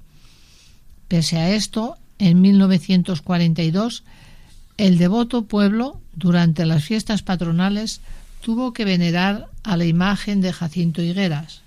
Pese 1.09 1.39
a 1.39 1.51
esto, 1.51 1.97
en 2.19 2.41
1942, 2.41 4.05
el 4.77 4.99
devoto 4.99 5.47
pueblo, 5.47 6.01
durante 6.15 6.67
las 6.67 6.85
fiestas 6.85 7.23
patronales, 7.23 8.01
tuvo 8.41 8.73
que 8.73 8.85
venerar 8.85 9.49
a 9.63 9.77
la 9.77 9.87
imagen 9.87 10.41
de 10.41 10.53
Jacinto 10.53 11.03
Higueras. 11.03 11.63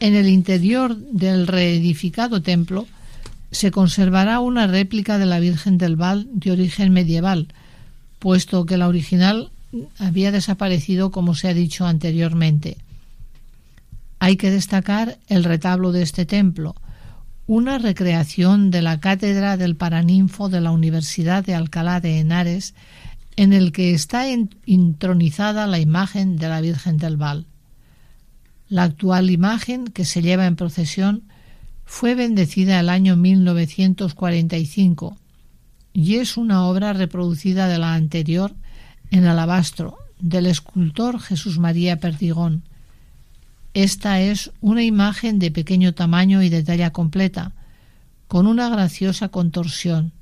En 0.00 0.14
el 0.14 0.28
interior 0.28 0.96
del 0.96 1.46
reedificado 1.46 2.42
templo 2.42 2.86
se 3.50 3.70
conservará 3.70 4.40
una 4.40 4.66
réplica 4.66 5.18
de 5.18 5.26
la 5.26 5.40
Virgen 5.40 5.78
del 5.78 5.96
Val 5.96 6.28
de 6.32 6.52
origen 6.52 6.92
medieval, 6.92 7.48
puesto 8.18 8.66
que 8.66 8.76
la 8.76 8.88
original 8.88 9.50
había 9.98 10.32
desaparecido 10.32 11.10
como 11.10 11.34
se 11.34 11.48
ha 11.48 11.54
dicho 11.54 11.86
anteriormente. 11.86 12.76
Hay 14.18 14.36
que 14.36 14.50
destacar 14.50 15.18
el 15.28 15.44
retablo 15.44 15.92
de 15.92 16.02
este 16.02 16.26
templo, 16.26 16.74
una 17.46 17.78
recreación 17.78 18.70
de 18.70 18.82
la 18.82 18.98
cátedra 18.98 19.56
del 19.56 19.76
Paraninfo 19.76 20.48
de 20.48 20.60
la 20.60 20.72
Universidad 20.72 21.44
de 21.44 21.54
Alcalá 21.54 22.00
de 22.00 22.18
Henares, 22.18 22.74
en 23.36 23.52
el 23.52 23.72
que 23.72 23.92
está 23.92 24.24
intronizada 24.64 25.66
la 25.66 25.78
imagen 25.78 26.36
de 26.36 26.48
la 26.48 26.60
Virgen 26.60 26.96
del 26.96 27.16
Val. 27.16 27.46
La 28.68 28.84
actual 28.84 29.30
imagen 29.30 29.86
que 29.86 30.04
se 30.04 30.22
lleva 30.22 30.46
en 30.46 30.56
procesión 30.56 31.22
fue 31.84 32.16
bendecida 32.16 32.80
el 32.80 32.88
año 32.88 33.16
1945 33.16 35.16
y 35.92 36.16
es 36.16 36.36
una 36.36 36.66
obra 36.66 36.92
reproducida 36.92 37.68
de 37.68 37.78
la 37.78 37.94
anterior 37.94 38.54
en 39.10 39.26
alabastro 39.26 39.98
del 40.18 40.46
escultor 40.46 41.20
Jesús 41.20 41.58
María 41.58 42.00
Perdigón. 42.00 42.64
Esta 43.76 44.22
es 44.22 44.52
una 44.62 44.82
imagen 44.84 45.38
de 45.38 45.50
pequeño 45.50 45.92
tamaño 45.92 46.42
y 46.42 46.48
de 46.48 46.62
talla 46.62 46.94
completa, 46.94 47.52
con 48.26 48.46
una 48.46 48.70
graciosa 48.70 49.28
contorsión. 49.28 50.12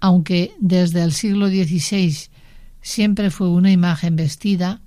Aunque 0.00 0.52
desde 0.58 1.04
el 1.04 1.12
siglo 1.12 1.46
XVI 1.46 2.16
siempre 2.82 3.30
fue 3.30 3.48
una 3.48 3.70
imagen 3.70 4.16
vestida, 4.16 4.80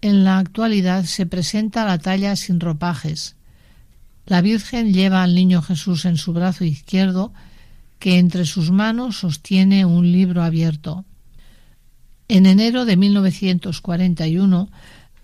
en 0.00 0.24
la 0.24 0.38
actualidad 0.38 1.04
se 1.04 1.24
presenta 1.24 1.84
la 1.84 1.98
talla 1.98 2.34
sin 2.34 2.58
ropajes. 2.58 3.36
La 4.26 4.40
Virgen 4.40 4.92
lleva 4.92 5.22
al 5.22 5.36
Niño 5.36 5.62
Jesús 5.62 6.04
en 6.04 6.16
su 6.16 6.32
brazo 6.32 6.64
izquierdo, 6.64 7.32
que 8.00 8.18
entre 8.18 8.44
sus 8.44 8.72
manos 8.72 9.18
sostiene 9.18 9.84
un 9.84 10.10
libro 10.10 10.42
abierto. 10.42 11.04
En 12.26 12.44
enero 12.44 12.86
de 12.86 12.96
1941, 12.96 14.68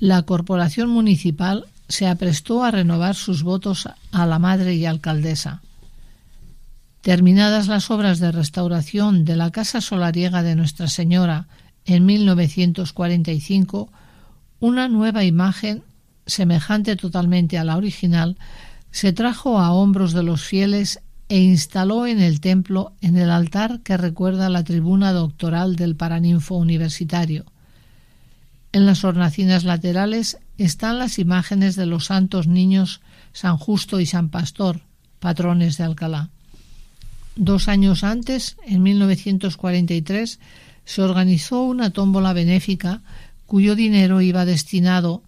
la 0.03 0.23
Corporación 0.23 0.91
Municipal 0.91 1.67
se 1.87 2.09
aprestó 2.09 2.65
a 2.65 2.73
renovar 2.73 3.15
sus 3.15 3.45
votos 3.45 3.89
a 4.11 4.27
la 4.27 4.41
madre 4.41 4.75
y 4.75 4.85
alcaldesa. 4.85 5.63
Terminadas 7.03 7.69
las 7.69 7.89
obras 7.89 8.19
de 8.19 8.33
restauración 8.33 9.25
de 9.25 9.37
la 9.37 9.53
Casa 9.53 9.81
Solariega 9.81 10.43
de 10.43 10.57
Nuestra 10.57 10.89
Señora 10.89 11.47
en 11.85 12.05
1945, 12.05 13.93
una 14.59 14.89
nueva 14.89 15.23
imagen, 15.23 15.85
semejante 16.27 16.97
totalmente 16.97 17.57
a 17.57 17.63
la 17.63 17.77
original, 17.77 18.37
se 18.91 19.13
trajo 19.13 19.61
a 19.61 19.73
hombros 19.73 20.15
de 20.15 20.25
los 20.25 20.43
fieles 20.43 20.99
e 21.29 21.39
instaló 21.39 22.09
en 22.09 22.21
el 22.21 22.41
templo 22.41 22.91
en 23.03 23.17
el 23.19 23.31
altar 23.31 23.83
que 23.85 23.97
recuerda 23.97 24.49
la 24.49 24.65
tribuna 24.65 25.13
doctoral 25.13 25.77
del 25.77 25.95
Paraninfo 25.95 26.57
Universitario. 26.57 27.52
En 28.73 28.87
las 28.87 29.05
hornacinas 29.05 29.65
laterales 29.65 30.39
están 30.57 30.99
las 30.99 31.19
imágenes 31.19 31.77
de 31.77 31.85
los 31.85 32.07
santos 32.07 32.47
niños 32.47 33.03
San 33.33 33.59
Justo 33.59 34.01
y 34.01 34.07
San 34.07 34.31
Pastor, 34.31 34.81
patrones 35.21 35.77
de 35.77 35.85
Alcalá. 35.85 36.31
Dos 37.37 37.69
años 37.69 38.03
antes, 38.03 38.57
en 38.65 38.83
1943, 38.83 40.41
se 40.85 41.03
organizó 41.03 41.63
una 41.63 41.91
tómbola 41.91 42.33
benéfica 42.33 43.03
cuyo 43.47 43.75
dinero 43.75 44.23
iba 44.23 44.47
destinado 44.47 45.23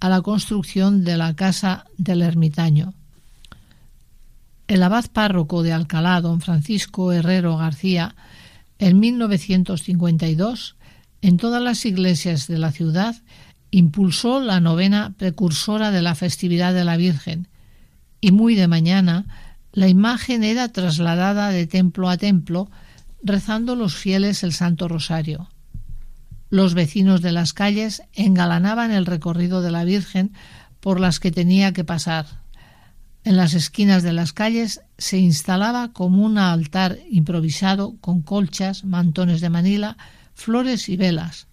a 0.00 0.08
la 0.08 0.20
construcción 0.20 1.04
de 1.04 1.16
la 1.16 1.34
Casa 1.34 1.86
del 1.96 2.22
Ermitaño. 2.22 2.94
El 4.66 4.82
abad 4.82 5.06
párroco 5.06 5.62
de 5.62 5.72
Alcalá, 5.72 6.20
don 6.20 6.40
Francisco 6.40 7.12
Herrero 7.12 7.56
García, 7.56 8.14
en 8.78 9.00
1952, 9.00 10.76
en 11.22 11.36
todas 11.36 11.62
las 11.62 11.84
iglesias 11.84 12.46
de 12.46 12.58
la 12.58 12.72
ciudad, 12.72 13.16
impulsó 13.70 14.40
la 14.40 14.60
novena 14.60 15.14
precursora 15.18 15.90
de 15.90 16.02
la 16.02 16.14
festividad 16.14 16.74
de 16.74 16.84
la 16.84 16.96
Virgen, 16.96 17.48
y 18.20 18.32
muy 18.32 18.54
de 18.54 18.68
mañana 18.68 19.26
la 19.72 19.88
imagen 19.88 20.42
era 20.44 20.68
trasladada 20.68 21.50
de 21.50 21.66
templo 21.66 22.08
a 22.08 22.16
templo, 22.16 22.70
rezando 23.22 23.76
los 23.76 23.94
fieles 23.94 24.42
el 24.42 24.52
Santo 24.52 24.88
Rosario. 24.88 25.48
Los 26.50 26.74
vecinos 26.74 27.20
de 27.20 27.32
las 27.32 27.52
calles 27.52 28.02
engalanaban 28.14 28.90
el 28.90 29.06
recorrido 29.06 29.60
de 29.60 29.70
la 29.70 29.84
Virgen 29.84 30.32
por 30.80 30.98
las 30.98 31.20
que 31.20 31.30
tenía 31.30 31.72
que 31.72 31.84
pasar, 31.84 32.26
en 33.28 33.36
las 33.36 33.52
esquinas 33.52 34.02
de 34.02 34.14
las 34.14 34.32
calles 34.32 34.80
se 34.96 35.18
instalaba 35.18 35.92
como 35.92 36.24
un 36.24 36.38
altar 36.38 36.98
improvisado 37.10 37.96
con 38.00 38.22
colchas, 38.22 38.84
mantones 38.84 39.42
de 39.42 39.50
Manila, 39.50 39.98
flores 40.38 40.88
y 40.88 40.96
velas. 40.96 41.48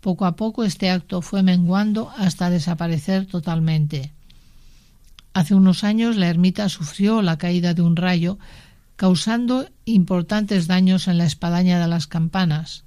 Poco 0.00 0.26
a 0.26 0.34
poco 0.34 0.64
este 0.64 0.90
acto 0.90 1.22
fue 1.22 1.42
menguando 1.44 2.10
hasta 2.18 2.50
desaparecer 2.50 3.26
totalmente. 3.26 4.12
Hace 5.34 5.54
unos 5.54 5.84
años 5.84 6.16
la 6.16 6.28
ermita 6.28 6.68
sufrió 6.68 7.22
la 7.22 7.38
caída 7.38 7.74
de 7.74 7.82
un 7.82 7.94
rayo, 7.94 8.38
causando 8.96 9.68
importantes 9.84 10.66
daños 10.66 11.06
en 11.06 11.16
la 11.16 11.26
espadaña 11.26 11.78
de 11.80 11.86
las 11.86 12.08
campanas. 12.08 12.84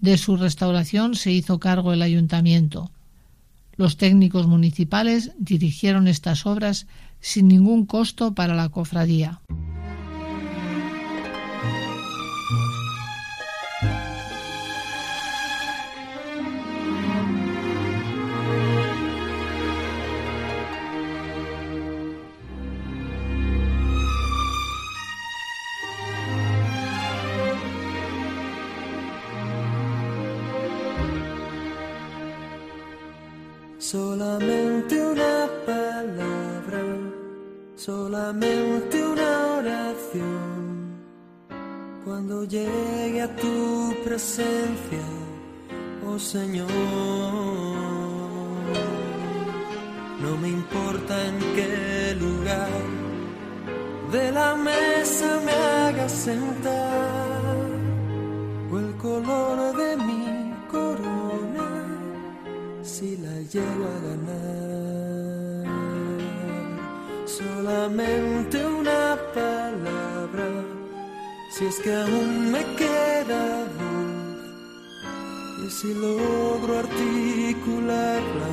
De 0.00 0.18
su 0.18 0.36
restauración 0.36 1.14
se 1.14 1.32
hizo 1.32 1.58
cargo 1.58 1.94
el 1.94 2.02
ayuntamiento. 2.02 2.90
Los 3.76 3.96
técnicos 3.96 4.46
municipales 4.46 5.32
dirigieron 5.38 6.08
estas 6.08 6.44
obras 6.44 6.86
sin 7.20 7.48
ningún 7.48 7.86
costo 7.86 8.34
para 8.34 8.54
la 8.54 8.68
cofradía. 8.68 9.40
Solamente 37.84 39.04
una 39.04 39.56
oración. 39.58 41.02
Cuando 42.04 42.44
llegue 42.44 43.22
a 43.22 43.34
tu 43.34 43.92
presencia, 44.04 45.04
oh 46.06 46.16
Señor, 46.16 46.70
no 50.22 50.36
me 50.40 50.48
importa 50.48 51.14
en 51.26 51.38
qué 51.56 52.16
lugar 52.20 52.82
de 54.12 54.30
la 54.30 54.54
mesa 54.54 55.40
me 55.44 55.52
haga 55.52 56.08
sentar 56.08 57.40
o 58.70 58.78
el 58.78 58.94
color 58.96 59.76
de 59.76 59.96
mi 59.96 60.54
corona 60.70 61.68
si 62.82 63.16
la 63.16 63.36
llego 63.52 63.84
a 63.94 63.98
ganar. 64.08 65.01
Solamente 67.42 68.64
una 68.64 69.16
palabra, 69.34 70.48
si 71.50 71.64
es 71.66 71.78
que 71.80 71.92
aún 71.92 72.52
me 72.52 72.62
queda 72.76 73.64
voz 73.78 74.22
y 75.64 75.70
si 75.70 75.94
logro 75.94 76.78
articularla 76.78 78.50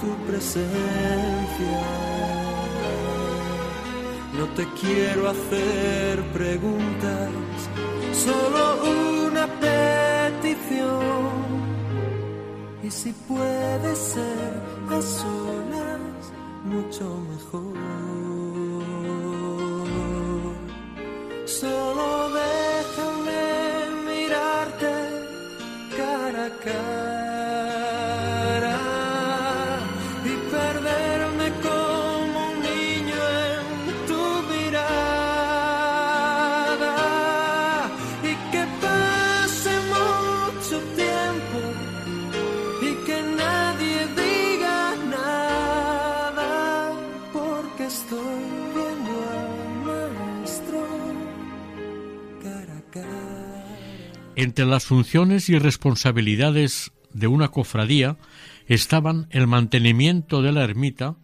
tu 0.00 0.08
presencia. 0.26 1.76
No 4.38 4.46
te 4.56 4.64
quiero 4.80 5.30
hacer 5.30 6.22
preguntas, 6.34 7.30
solo 8.12 8.62
una 9.28 9.46
petición. 9.64 10.96
Y 12.82 12.90
si 12.90 13.12
puede 13.28 13.96
ser 13.96 14.52
a 14.90 15.00
solas, 15.00 16.15
mucho 16.66 17.06
mejor. 17.30 17.76
Solo 21.46 22.08
déjame 22.40 23.42
mirarte 24.06 24.94
cara 25.96 26.46
a 26.46 26.50
cara 26.64 27.15
Entre 54.36 54.66
las 54.66 54.84
funciones 54.84 55.48
y 55.48 55.58
responsabilidades 55.58 56.92
de 57.14 57.26
una 57.26 57.48
cofradía 57.48 58.18
estaban 58.66 59.28
el 59.30 59.46
mantenimiento 59.46 60.42
de 60.42 60.52
la 60.52 60.62
ermita 60.62 61.16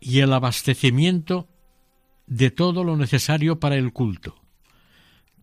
y 0.00 0.18
el 0.18 0.32
abastecimiento 0.32 1.48
de 2.26 2.50
todo 2.50 2.82
lo 2.82 2.96
necesario 2.96 3.60
para 3.60 3.76
el 3.76 3.92
culto. 3.92 4.34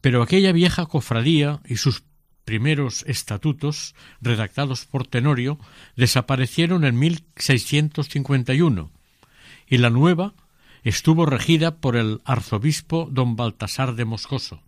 Pero 0.02 0.22
aquella 0.22 0.52
vieja 0.52 0.86
cofradía 0.86 1.62
y 1.66 1.78
sus 1.78 2.04
primeros 2.44 3.06
estatutos, 3.08 3.96
redactados 4.20 4.86
por 4.86 5.08
Tenorio, 5.08 5.60
desaparecieron 5.96 6.84
en 6.84 7.00
1651 7.00 8.92
y 9.66 9.78
la 9.78 9.90
nueva 9.90 10.34
estuvo 10.84 11.26
regida 11.26 11.78
por 11.78 11.96
el 11.96 12.20
arzobispo 12.26 13.08
don 13.10 13.38
Baltasar 13.38 13.96
de 13.96 14.04
Moscoso. 14.04 14.62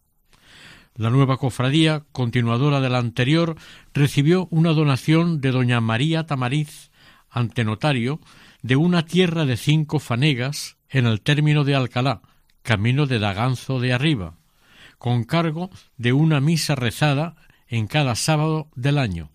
La 0.97 1.09
nueva 1.09 1.35
cofradía, 1.35 2.05
continuadora 2.13 2.79
de 2.79 2.89
la 2.89 2.99
anterior, 2.99 3.57
recibió 3.93 4.47
una 4.49 4.71
donación 4.71 5.41
de 5.41 5.51
doña 5.51 5.81
María 5.81 6.25
Tamariz, 6.25 6.89
ante 7.29 7.65
notario, 7.65 8.21
de 8.61 8.77
una 8.77 9.05
tierra 9.05 9.43
de 9.43 9.57
cinco 9.57 9.99
fanegas 9.99 10.77
en 10.89 11.05
el 11.05 11.19
término 11.19 11.65
de 11.65 11.75
Alcalá, 11.75 12.21
camino 12.61 13.07
de 13.07 13.19
Daganzo 13.19 13.81
de 13.81 13.91
arriba, 13.91 14.37
con 14.97 15.25
cargo 15.25 15.69
de 15.97 16.13
una 16.13 16.39
misa 16.39 16.75
rezada 16.75 17.35
en 17.67 17.87
cada 17.87 18.15
sábado 18.15 18.69
del 18.75 18.97
año. 18.97 19.31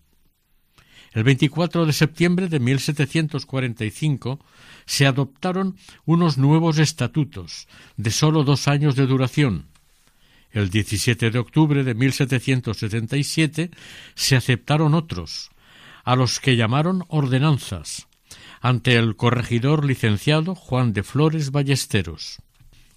El 1.11 1.23
24 1.23 1.85
de 1.85 1.93
septiembre 1.93 2.47
de 2.47 2.59
1745 2.59 4.39
se 4.85 5.05
adoptaron 5.05 5.75
unos 6.05 6.39
nuevos 6.39 6.79
estatutos 6.79 7.67
de 7.97 8.09
sólo 8.09 8.43
dos 8.43 8.67
años 8.67 8.95
de 8.95 9.05
duración, 9.05 9.70
el 10.51 10.69
17 10.69 11.31
de 11.31 11.39
octubre 11.39 11.83
de 11.83 11.93
1777 11.93 13.71
se 14.15 14.35
aceptaron 14.35 14.93
otros, 14.93 15.49
a 16.03 16.15
los 16.15 16.39
que 16.39 16.55
llamaron 16.55 17.03
ordenanzas, 17.07 18.07
ante 18.59 18.95
el 18.95 19.15
corregidor 19.15 19.85
licenciado 19.85 20.55
Juan 20.55 20.93
de 20.93 21.03
Flores 21.03 21.51
Ballesteros. 21.51 22.37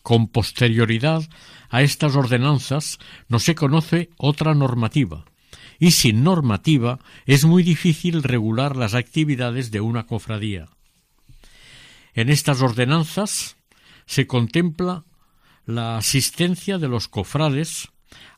Con 0.02 0.28
posterioridad 0.28 1.22
a 1.70 1.82
estas 1.82 2.14
ordenanzas 2.16 2.98
no 3.28 3.38
se 3.38 3.54
conoce 3.54 4.10
otra 4.18 4.54
normativa, 4.54 5.24
y 5.78 5.92
sin 5.92 6.22
normativa 6.22 6.98
es 7.24 7.44
muy 7.44 7.62
difícil 7.62 8.22
regular 8.22 8.76
las 8.76 8.94
actividades 8.94 9.70
de 9.70 9.80
una 9.80 10.06
cofradía. 10.06 10.68
En 12.12 12.28
estas 12.28 12.62
ordenanzas 12.62 13.56
se 14.06 14.26
contempla 14.26 15.04
la 15.66 15.96
asistencia 15.96 16.78
de 16.78 16.88
los 16.88 17.08
cofrades 17.08 17.88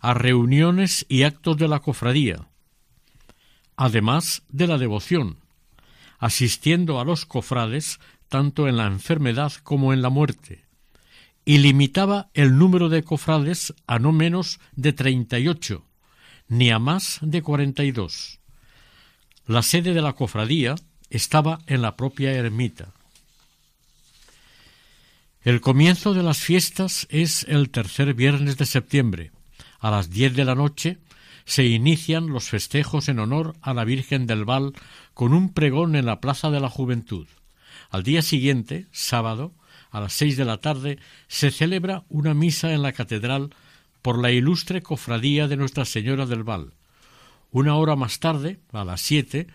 a 0.01 0.15
reuniones 0.15 1.05
y 1.09 1.25
actos 1.25 1.57
de 1.57 1.69
la 1.69 1.81
cofradía, 1.81 2.49
además 3.77 4.43
de 4.49 4.67
la 4.67 4.79
devoción, 4.79 5.39
asistiendo 6.19 7.01
a 7.01 7.05
los 7.05 7.27
cofrades 7.27 8.01
tanto 8.29 8.69
en 8.69 8.77
la 8.77 8.87
enfermedad 8.87 9.53
como 9.63 9.93
en 9.93 10.03
la 10.03 10.09
muerte, 10.09 10.65
y 11.45 11.59
limitaba 11.59 12.31
el 12.35 12.59
número 12.59 12.89
de 12.89 13.03
cofrades 13.05 13.75
a 13.87 13.99
no 13.99 14.13
menos 14.13 14.59
de 14.75 14.93
treinta 14.93 15.39
y 15.39 15.49
ocho, 15.49 15.85
ni 16.49 16.71
a 16.71 16.79
más 16.79 17.19
de 17.23 17.43
cuarenta 17.43 17.85
y 17.85 17.93
dos. 17.93 18.41
La 19.47 19.63
sede 19.63 19.95
de 19.95 20.03
la 20.03 20.15
cofradía 20.15 20.75
estaba 21.09 21.61
en 21.67 21.83
la 21.83 21.97
propia 21.97 22.33
ermita. 22.33 22.95
El 25.47 25.61
comienzo 25.61 26.13
de 26.13 26.25
las 26.25 26.39
fiestas 26.39 27.07
es 27.09 27.45
el 27.49 27.71
tercer 27.71 28.15
viernes 28.15 28.57
de 28.57 28.67
septiembre. 28.67 29.31
A 29.79 29.93
las 29.93 30.11
diez 30.11 30.35
de 30.35 30.45
la 30.45 30.57
noche 30.57 30.99
se 31.45 31.67
inician 31.67 32.31
los 32.31 32.49
festejos 32.49 33.09
en 33.09 33.21
honor 33.21 33.55
a 33.61 33.73
la 33.73 33.85
Virgen 33.85 34.27
del 34.27 34.45
Val 34.45 34.73
con 35.15 35.33
un 35.33 35.53
pregón 35.53 35.95
en 35.95 36.05
la 36.05 36.21
Plaza 36.21 36.51
de 36.51 36.59
la 36.59 36.69
Juventud. 36.69 37.29
Al 37.91 38.03
día 38.03 38.23
siguiente, 38.23 38.87
sábado, 38.91 39.53
a 39.93 40.01
las 40.01 40.15
seis 40.15 40.37
de 40.37 40.45
la 40.45 40.57
tarde, 40.57 40.99
se 41.29 41.53
celebra 41.53 42.03
una 42.09 42.35
misa 42.35 42.73
en 42.73 42.83
la 42.83 42.91
catedral 42.91 43.51
por 44.03 44.21
la 44.21 44.33
ilustre 44.33 44.83
cofradía 44.83 45.47
de 45.47 45.57
Nuestra 45.57 45.85
Señora 45.85 46.27
del 46.27 46.43
Val. 46.43 46.73
Una 47.53 47.77
hora 47.77 47.95
más 47.95 48.19
tarde, 48.19 48.59
a 48.73 48.85
las 48.85 49.01
siete, 49.01 49.47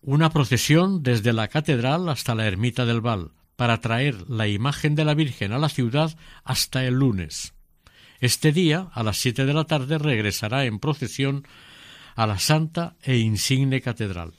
una 0.00 0.30
procesión 0.30 1.02
desde 1.02 1.34
la 1.34 1.48
catedral 1.48 2.08
hasta 2.08 2.34
la 2.34 2.46
ermita 2.46 2.86
del 2.86 3.02
Val, 3.02 3.32
para 3.56 3.80
traer 3.80 4.28
la 4.28 4.46
imagen 4.46 4.94
de 4.94 5.04
la 5.04 5.14
Virgen 5.14 5.52
a 5.52 5.58
la 5.58 5.68
ciudad 5.68 6.16
hasta 6.44 6.84
el 6.84 6.94
lunes. 6.94 7.54
Este 8.20 8.52
día, 8.52 8.88
a 8.92 9.02
las 9.02 9.18
siete 9.18 9.44
de 9.44 9.54
la 9.54 9.64
tarde, 9.64 9.98
regresará 9.98 10.64
en 10.64 10.78
procesión 10.78 11.46
a 12.14 12.26
la 12.26 12.38
Santa 12.38 12.96
e 13.02 13.16
Insigne 13.16 13.80
Catedral. 13.80 14.32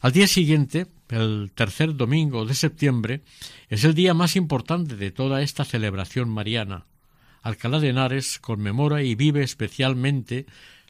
Al 0.00 0.12
día 0.12 0.26
siguiente, 0.26 0.86
el 1.08 1.52
tercer 1.54 1.94
domingo 1.94 2.44
de 2.46 2.54
septiembre, 2.54 3.22
es 3.68 3.84
el 3.84 3.94
día 3.94 4.14
más 4.14 4.36
importante 4.36 4.96
de 4.96 5.10
toda 5.10 5.42
esta 5.42 5.64
celebración 5.64 6.28
mariana. 6.28 6.86
Alcalá 7.42 7.80
de 7.80 7.88
Henares 7.88 8.38
conmemora 8.38 9.02
y 9.02 9.14
vive 9.14 9.42
especialmente 9.42 10.46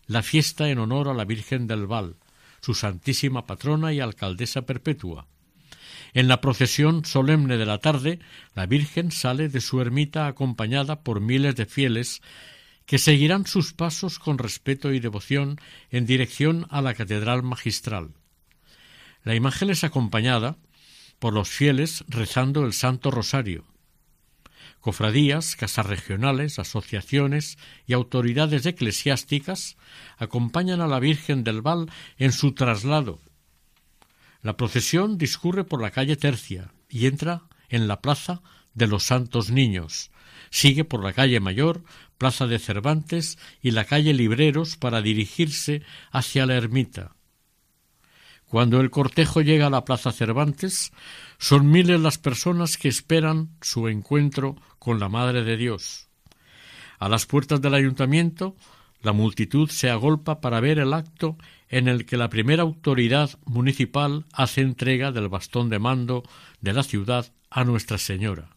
la 0.06 0.22
fiesta 0.22 0.68
en 0.68 0.78
honor 0.78 1.08
a 1.08 1.14
la 1.14 1.24
Virgen 1.24 1.66
del 1.66 1.86
Val, 1.86 2.16
su 2.60 2.74
santísima 2.74 3.46
patrona 3.46 3.92
y 3.92 4.00
alcaldesa 4.00 4.62
perpetua. 4.62 5.26
En 6.12 6.28
la 6.28 6.40
procesión 6.40 7.04
solemne 7.04 7.56
de 7.56 7.66
la 7.66 7.78
tarde, 7.78 8.18
la 8.54 8.66
Virgen 8.66 9.12
sale 9.12 9.48
de 9.48 9.60
su 9.60 9.80
ermita 9.80 10.26
acompañada 10.26 11.02
por 11.02 11.20
miles 11.20 11.54
de 11.54 11.66
fieles 11.66 12.20
que 12.86 12.98
seguirán 12.98 13.46
sus 13.46 13.72
pasos 13.72 14.18
con 14.18 14.38
respeto 14.38 14.92
y 14.92 14.98
devoción 14.98 15.60
en 15.90 16.06
dirección 16.06 16.66
a 16.70 16.82
la 16.82 16.94
catedral 16.94 17.44
magistral. 17.44 18.14
La 19.22 19.36
imagen 19.36 19.70
es 19.70 19.84
acompañada 19.84 20.56
por 21.20 21.32
los 21.32 21.48
fieles 21.48 22.04
rezando 22.08 22.64
el 22.64 22.72
Santo 22.72 23.12
Rosario. 23.12 23.64
Cofradías, 24.80 25.56
casas 25.56 25.86
regionales, 25.86 26.58
asociaciones 26.58 27.58
y 27.86 27.92
autoridades 27.92 28.64
eclesiásticas 28.64 29.76
acompañan 30.16 30.80
a 30.80 30.88
la 30.88 30.98
Virgen 30.98 31.44
del 31.44 31.60
Val 31.60 31.90
en 32.18 32.32
su 32.32 32.54
traslado 32.54 33.20
la 34.42 34.56
procesión 34.56 35.18
discurre 35.18 35.64
por 35.64 35.82
la 35.82 35.90
calle 35.90 36.16
Tercia 36.16 36.72
y 36.88 37.06
entra 37.06 37.42
en 37.68 37.88
la 37.88 38.00
plaza 38.00 38.42
de 38.74 38.86
los 38.86 39.04
Santos 39.04 39.50
Niños. 39.50 40.10
Sigue 40.50 40.84
por 40.84 41.04
la 41.04 41.12
calle 41.12 41.40
Mayor, 41.40 41.84
plaza 42.18 42.46
de 42.46 42.58
Cervantes 42.58 43.38
y 43.62 43.70
la 43.70 43.84
calle 43.84 44.12
Libreros 44.12 44.76
para 44.76 45.02
dirigirse 45.02 45.82
hacia 46.10 46.46
la 46.46 46.56
ermita. 46.56 47.14
Cuando 48.46 48.80
el 48.80 48.90
cortejo 48.90 49.42
llega 49.42 49.68
a 49.68 49.70
la 49.70 49.84
Plaza 49.84 50.10
Cervantes, 50.10 50.92
son 51.38 51.70
miles 51.70 52.00
las 52.00 52.18
personas 52.18 52.76
que 52.76 52.88
esperan 52.88 53.50
su 53.60 53.86
encuentro 53.86 54.56
con 54.80 54.98
la 54.98 55.08
Madre 55.08 55.44
de 55.44 55.56
Dios. 55.56 56.08
A 56.98 57.08
las 57.08 57.26
puertas 57.26 57.60
del 57.60 57.74
ayuntamiento, 57.74 58.56
la 59.02 59.12
multitud 59.12 59.70
se 59.70 59.88
agolpa 59.88 60.40
para 60.40 60.58
ver 60.58 60.80
el 60.80 60.94
acto 60.94 61.38
en 61.70 61.88
el 61.88 62.04
que 62.04 62.16
la 62.16 62.28
primera 62.28 62.64
autoridad 62.64 63.30
municipal 63.46 64.26
hace 64.32 64.60
entrega 64.60 65.12
del 65.12 65.28
bastón 65.28 65.70
de 65.70 65.78
mando 65.78 66.24
de 66.60 66.72
la 66.72 66.82
ciudad 66.82 67.32
a 67.48 67.64
Nuestra 67.64 67.96
Señora. 67.96 68.50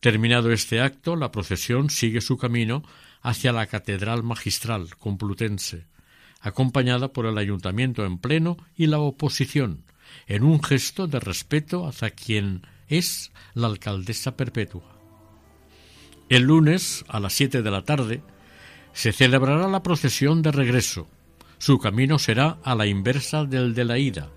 Terminado 0.00 0.52
este 0.52 0.80
acto, 0.80 1.16
la 1.16 1.32
procesión 1.32 1.90
sigue 1.90 2.20
su 2.20 2.38
camino 2.38 2.82
hacia 3.22 3.52
la 3.52 3.66
Catedral 3.66 4.22
Magistral 4.22 4.96
Complutense, 4.96 5.86
acompañada 6.40 7.12
por 7.12 7.26
el 7.26 7.38
ayuntamiento 7.38 8.04
en 8.04 8.18
pleno 8.18 8.56
y 8.76 8.86
la 8.86 8.98
oposición, 8.98 9.84
en 10.26 10.44
un 10.44 10.62
gesto 10.62 11.08
de 11.08 11.20
respeto 11.20 11.86
hacia 11.86 12.10
quien 12.10 12.66
es 12.88 13.32
la 13.54 13.66
alcaldesa 13.66 14.36
perpetua. 14.36 14.84
El 16.28 16.44
lunes, 16.44 17.04
a 17.08 17.20
las 17.20 17.32
siete 17.32 17.62
de 17.62 17.70
la 17.70 17.82
tarde, 17.82 18.22
se 18.92 19.12
celebrará 19.12 19.68
la 19.68 19.82
procesión 19.82 20.42
de 20.42 20.52
regreso. 20.52 21.08
Su 21.62 21.78
camino 21.78 22.18
será 22.18 22.58
a 22.64 22.74
la 22.74 22.88
inversa 22.88 23.44
del 23.44 23.72
de 23.72 23.84
la 23.84 23.96
ida. 23.96 24.30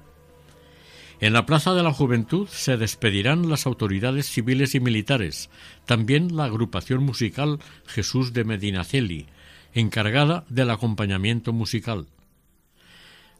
En 1.20 1.34
la 1.34 1.48
Plaza 1.48 1.74
de 1.74 1.82
la 1.82 1.92
Juventud 1.92 2.48
se 2.48 2.78
despedirán 2.78 3.50
las 3.50 3.66
autoridades 3.66 4.28
civiles 4.28 4.76
y 4.76 4.80
militares, 4.80 5.50
también 5.88 6.36
la 6.36 6.44
agrupación 6.44 7.02
musical 7.04 7.58
Jesús 7.88 8.32
de 8.34 8.44
Medinaceli, 8.44 9.26
encargada 9.74 10.46
del 10.50 10.70
acompañamiento 10.70 11.52
musical. 11.52 12.06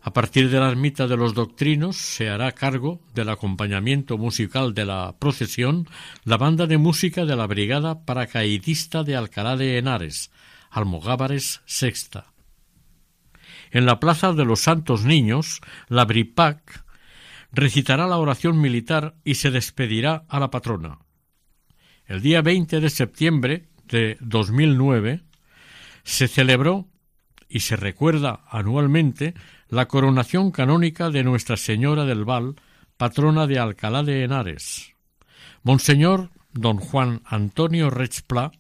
A 0.02 0.14
partir 0.14 0.50
de 0.50 0.60
la 0.60 0.72
ermita 0.72 1.06
de 1.06 1.18
los 1.18 1.36
doctrinos 1.36 1.96
se 1.96 2.30
hará 2.30 2.54
cargo 2.54 3.00
del 3.14 3.30
acompañamiento 3.30 4.18
musical 4.18 4.74
de 4.74 4.86
la 4.86 5.14
procesión 5.20 5.88
la 6.24 6.38
banda 6.38 6.66
de 6.66 6.80
música 6.80 7.24
de 7.26 7.36
la 7.36 7.46
Brigada 7.46 8.04
Paracaidista 8.04 9.04
de 9.04 9.16
Alcalá 9.16 9.56
de 9.56 9.78
Henares, 9.78 10.32
Almogávares 10.72 11.62
Sexta. 11.68 12.35
En 13.76 13.86
la 13.86 14.00
Plaza 14.00 14.32
de 14.32 14.46
los 14.46 14.62
Santos 14.62 15.04
Niños, 15.04 15.60
la 15.90 16.06
BRIPAC 16.06 16.86
recitará 17.52 18.08
la 18.08 18.18
oración 18.18 18.62
militar 18.62 19.16
y 19.26 19.36
se 19.36 19.52
despedirá 19.52 20.24
a 20.30 20.40
la 20.40 20.50
patrona. 20.50 21.00
El 22.06 22.22
día 22.22 22.42
20 22.42 22.80
de 22.80 22.90
septiembre 22.90 23.68
de 23.84 24.16
2009 24.22 25.24
se 26.06 26.30
celebró 26.30 26.88
y 27.50 27.60
se 27.60 27.76
recuerda 27.76 28.46
anualmente 28.50 29.34
la 29.68 29.90
coronación 29.90 30.52
canónica 30.52 31.10
de 31.10 31.26
Nuestra 31.26 31.58
Señora 31.58 32.06
del 32.06 32.24
Val, 32.24 32.56
patrona 32.96 33.46
de 33.46 33.60
Alcalá 33.60 34.04
de 34.04 34.24
Henares. 34.24 34.94
Monseñor 35.64 36.30
don 36.54 36.78
Juan 36.78 37.24
Antonio 37.26 37.90
Rechpla 37.90 38.54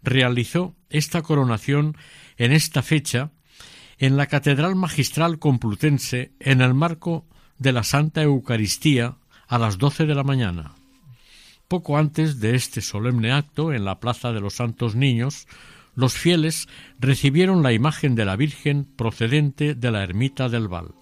realizó 0.00 0.76
esta 0.90 1.22
coronación 1.22 1.96
en 2.36 2.52
esta 2.52 2.82
fecha 2.82 3.32
en 4.00 4.16
la 4.16 4.26
Catedral 4.26 4.76
Magistral 4.76 5.38
Complutense 5.38 6.32
en 6.40 6.62
el 6.62 6.72
marco 6.72 7.26
de 7.58 7.72
la 7.72 7.84
Santa 7.84 8.22
Eucaristía 8.22 9.16
a 9.46 9.58
las 9.58 9.76
doce 9.76 10.06
de 10.06 10.14
la 10.14 10.24
mañana. 10.24 10.72
Poco 11.68 11.98
antes 11.98 12.40
de 12.40 12.54
este 12.54 12.80
solemne 12.80 13.30
acto, 13.30 13.74
en 13.74 13.84
la 13.84 14.00
Plaza 14.00 14.32
de 14.32 14.40
los 14.40 14.54
Santos 14.54 14.96
Niños, 14.96 15.46
los 15.94 16.14
fieles 16.14 16.66
recibieron 16.98 17.62
la 17.62 17.74
imagen 17.74 18.14
de 18.14 18.24
la 18.24 18.36
Virgen 18.36 18.86
procedente 18.96 19.74
de 19.74 19.90
la 19.90 20.02
ermita 20.02 20.48
del 20.48 20.66
Val. 20.66 20.94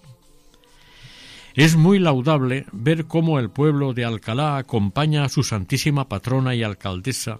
Es 1.55 1.77
muy 1.77 1.99
laudable 1.99 2.65
ver 2.73 3.05
cómo 3.05 3.39
el 3.39 3.49
pueblo 3.49 3.93
de 3.93 4.03
Alcalá 4.03 4.57
acompaña 4.57 5.23
a 5.23 5.29
su 5.29 5.43
Santísima 5.43 6.09
Patrona 6.09 6.53
y 6.53 6.63
Alcaldesa 6.63 7.39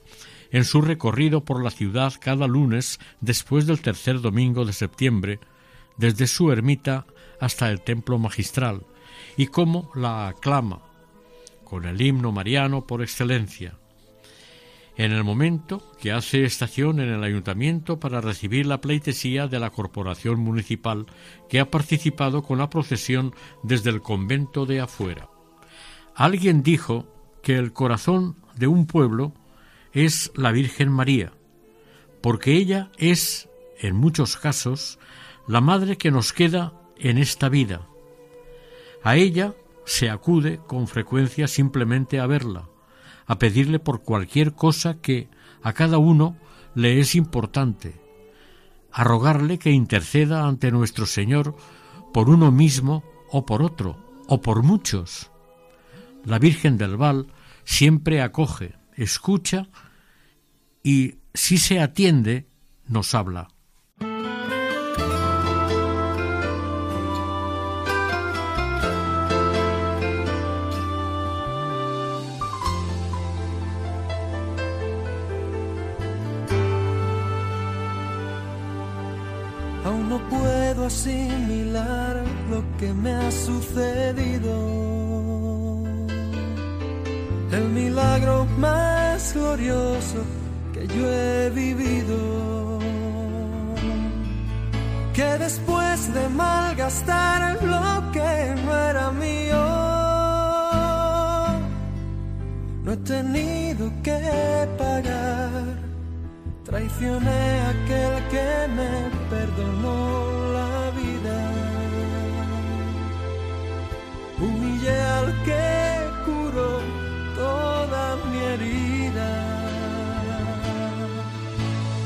en 0.51 0.65
su 0.65 0.81
recorrido 0.81 1.43
por 1.43 1.63
la 1.63 1.71
ciudad 1.71 2.13
cada 2.19 2.47
lunes 2.47 2.99
después 3.21 3.65
del 3.67 3.81
tercer 3.81 4.21
domingo 4.21 4.65
de 4.65 4.73
septiembre, 4.73 5.39
desde 5.97 6.27
su 6.27 6.51
ermita 6.51 7.05
hasta 7.39 7.69
el 7.69 7.81
templo 7.81 8.17
magistral, 8.17 8.83
y 9.37 9.47
cómo 9.47 9.91
la 9.95 10.27
aclama 10.27 10.81
con 11.63 11.85
el 11.85 12.01
himno 12.01 12.31
mariano 12.31 12.85
por 12.87 13.01
excelencia, 13.01 13.77
en 14.97 15.13
el 15.13 15.23
momento 15.23 15.81
que 16.01 16.11
hace 16.11 16.43
estación 16.43 16.99
en 16.99 17.09
el 17.09 17.23
ayuntamiento 17.23 17.99
para 17.99 18.19
recibir 18.19 18.65
la 18.65 18.81
pleitesía 18.81 19.47
de 19.47 19.59
la 19.59 19.69
corporación 19.69 20.39
municipal 20.39 21.05
que 21.47 21.59
ha 21.59 21.71
participado 21.71 22.43
con 22.43 22.57
la 22.57 22.69
procesión 22.69 23.33
desde 23.63 23.91
el 23.91 24.01
convento 24.01 24.65
de 24.65 24.81
afuera. 24.81 25.29
Alguien 26.15 26.63
dijo 26.63 27.07
que 27.41 27.55
el 27.55 27.71
corazón 27.71 28.35
de 28.57 28.67
un 28.67 28.87
pueblo 28.87 29.31
es 29.93 30.31
la 30.35 30.51
Virgen 30.51 30.89
María, 30.89 31.33
porque 32.21 32.53
ella 32.53 32.91
es, 32.97 33.49
en 33.79 33.95
muchos 33.95 34.37
casos, 34.37 34.99
la 35.47 35.61
madre 35.61 35.97
que 35.97 36.11
nos 36.11 36.33
queda 36.33 36.73
en 36.97 37.17
esta 37.17 37.49
vida. 37.49 37.87
A 39.03 39.15
ella 39.15 39.53
se 39.85 40.09
acude 40.09 40.59
con 40.67 40.87
frecuencia 40.87 41.47
simplemente 41.47 42.19
a 42.19 42.27
verla, 42.27 42.69
a 43.25 43.39
pedirle 43.39 43.79
por 43.79 44.03
cualquier 44.03 44.53
cosa 44.53 45.01
que 45.01 45.29
a 45.63 45.73
cada 45.73 45.97
uno 45.97 46.37
le 46.75 46.99
es 46.99 47.15
importante, 47.15 47.99
a 48.91 49.03
rogarle 49.03 49.57
que 49.57 49.71
interceda 49.71 50.47
ante 50.47 50.71
nuestro 50.71 51.05
Señor 51.05 51.55
por 52.13 52.29
uno 52.29 52.51
mismo 52.51 53.03
o 53.31 53.45
por 53.45 53.61
otro, 53.61 53.97
o 54.27 54.41
por 54.41 54.63
muchos. 54.63 55.31
La 56.25 56.39
Virgen 56.39 56.77
del 56.77 56.97
Val 56.97 57.27
siempre 57.63 58.21
acoge, 58.21 58.78
escucha 59.03 59.69
y, 60.83 61.15
si 61.33 61.57
se 61.57 61.79
atiende, 61.79 62.47
nos 62.87 63.13
habla. 63.15 63.49
Aún 79.85 80.09
no 80.09 80.19
puedo 80.29 80.85
asimilar 80.85 82.23
lo 82.49 82.63
que 82.77 82.93
me 82.93 83.11
ha 83.11 83.31
sucedido. 83.31 85.08
El 87.59 87.67
milagro 87.71 88.45
más 88.57 89.33
glorioso 89.33 90.19
que 90.73 90.87
yo 90.87 91.03
he 91.11 91.49
vivido. 91.49 92.79
Que 95.13 95.29
después 95.45 96.13
de 96.13 96.29
malgastar 96.29 97.61
lo 97.61 98.11
que 98.13 98.31
no 98.63 98.71
era 98.89 99.11
mío, 99.11 99.63
no 102.83 102.93
he 102.93 102.97
tenido 103.15 103.91
que 104.03 104.21
pagar. 104.77 105.65
Traicioné 106.63 107.41
a 107.65 107.69
aquel 107.75 108.13
que 108.33 108.49
me 108.77 108.91
perdonó 109.33 109.97
la 110.57 110.91
vida. 111.01 111.37
Humillé 114.39 115.01
al 115.17 115.43
que 115.43 115.98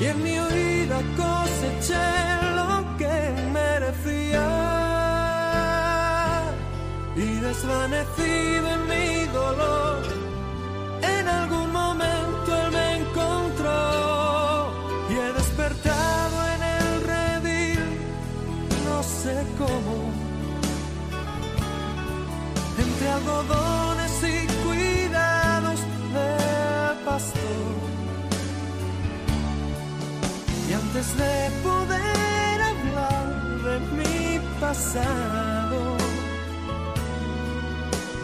Y 0.03 0.05
en 0.05 0.21
mi 0.21 0.37
huida 0.37 0.99
coseché 1.15 2.09
lo 2.57 2.97
que 2.97 3.15
merecía. 3.53 4.47
Y 7.15 7.27
desvanecido 7.47 8.67
en 8.75 8.81
mi 8.91 9.25
dolor, 9.31 10.03
en 11.01 11.25
algún 11.29 11.71
momento 11.71 12.47
él 12.63 12.71
me 12.73 12.97
encontró. 12.97 14.73
Y 15.09 15.13
he 15.13 15.31
despertado 15.41 16.35
en 16.53 16.61
el 16.77 16.89
redil, 17.13 17.83
no 18.83 19.03
sé 19.03 19.35
cómo. 19.57 19.95
Entre 22.77 23.09
algodones 23.09 23.92
antes 30.93 31.17
de 31.17 31.49
poder 31.63 32.61
hablar 32.61 33.25
de 33.63 33.79
mi 33.97 34.39
pasado. 34.59 35.97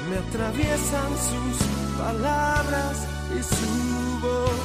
Me 0.07 0.17
atraviesan 0.17 1.11
sus 1.29 1.57
palabras 1.97 3.07
y 3.37 3.41
su 3.41 4.19
voz. 4.21 4.61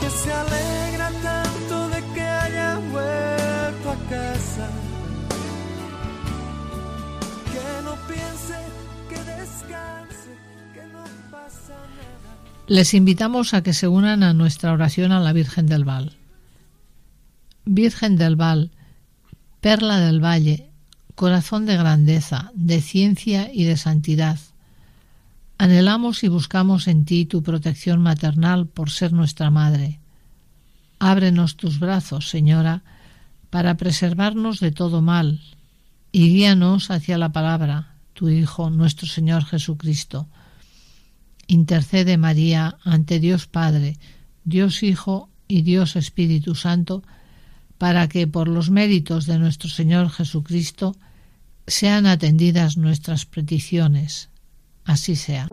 Que 0.00 0.10
se 0.10 0.32
alegra 0.32 1.10
tanto 1.22 1.88
de 1.90 2.02
que 2.14 2.22
haya 2.22 2.76
vuelto 2.90 3.90
a 3.90 3.96
casa. 4.08 4.68
Que 7.52 7.82
no 7.84 7.94
piense, 8.08 8.58
que 9.10 9.18
descanse, 9.32 10.30
que 10.72 10.82
no 10.84 11.04
pasa 11.30 11.74
nada. 11.74 12.37
Les 12.68 12.92
invitamos 12.92 13.54
a 13.54 13.62
que 13.62 13.72
se 13.72 13.88
unan 13.88 14.22
a 14.22 14.34
nuestra 14.34 14.74
oración 14.74 15.10
a 15.10 15.20
la 15.20 15.32
Virgen 15.32 15.64
del 15.64 15.86
Val. 15.86 16.12
Virgen 17.64 18.16
del 18.16 18.36
Val, 18.36 18.72
perla 19.62 19.98
del 20.00 20.22
valle, 20.22 20.68
corazón 21.14 21.64
de 21.64 21.78
grandeza, 21.78 22.52
de 22.54 22.82
ciencia 22.82 23.50
y 23.50 23.64
de 23.64 23.78
santidad. 23.78 24.38
Anhelamos 25.56 26.22
y 26.24 26.28
buscamos 26.28 26.88
en 26.88 27.06
ti 27.06 27.24
tu 27.24 27.42
protección 27.42 28.02
maternal 28.02 28.66
por 28.66 28.90
ser 28.90 29.14
nuestra 29.14 29.48
madre. 29.48 29.98
Ábrenos 30.98 31.56
tus 31.56 31.80
brazos, 31.80 32.28
Señora, 32.28 32.82
para 33.48 33.78
preservarnos 33.78 34.60
de 34.60 34.72
todo 34.72 35.00
mal, 35.00 35.40
y 36.12 36.34
guíanos 36.34 36.90
hacia 36.90 37.16
la 37.16 37.32
palabra, 37.32 37.94
tu 38.12 38.28
Hijo, 38.28 38.68
nuestro 38.68 39.06
Señor 39.06 39.46
Jesucristo. 39.46 40.28
Intercede 41.48 42.16
María 42.18 42.78
ante 42.84 43.18
Dios 43.18 43.46
Padre, 43.48 43.98
Dios 44.44 44.82
Hijo 44.82 45.30
y 45.48 45.62
Dios 45.62 45.96
Espíritu 45.96 46.54
Santo, 46.54 47.02
para 47.78 48.08
que 48.08 48.26
por 48.26 48.48
los 48.48 48.70
méritos 48.70 49.26
de 49.26 49.38
nuestro 49.38 49.68
Señor 49.68 50.10
Jesucristo 50.10 50.94
sean 51.66 52.06
atendidas 52.06 52.76
nuestras 52.76 53.26
peticiones. 53.26 54.28
Así 54.84 55.16
sea. 55.16 55.48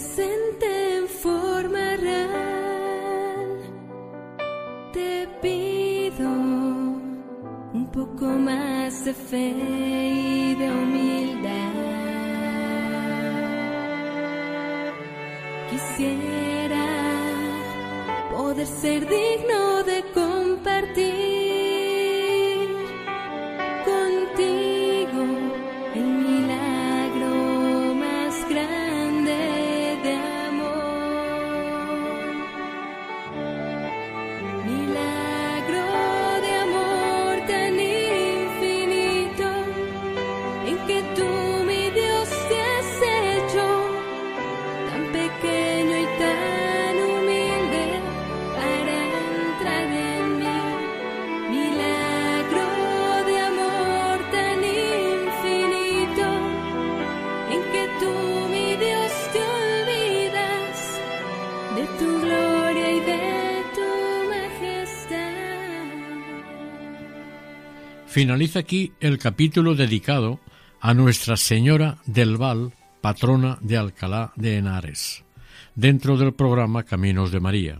presente 0.00 0.96
en 0.96 1.08
forma 1.08 1.96
real. 1.96 3.58
Te 4.94 5.28
pido 5.42 6.28
un 7.74 7.90
poco 7.92 8.24
más 8.24 9.04
de 9.04 9.12
fe 9.12 9.48
y 9.48 10.54
de 10.54 10.70
humildad. 10.70 11.72
Quisiera 15.70 16.86
poder 18.30 18.66
ser 18.66 19.06
digno 19.06 19.69
Finaliza 68.10 68.58
aquí 68.58 68.92
el 68.98 69.18
capítulo 69.18 69.76
dedicado 69.76 70.40
a 70.80 70.94
Nuestra 70.94 71.36
Señora 71.36 71.98
del 72.06 72.38
Val, 72.38 72.72
patrona 73.00 73.56
de 73.60 73.76
Alcalá 73.76 74.32
de 74.34 74.56
Henares, 74.56 75.22
dentro 75.76 76.16
del 76.16 76.34
programa 76.34 76.82
Caminos 76.82 77.30
de 77.30 77.38
María. 77.38 77.78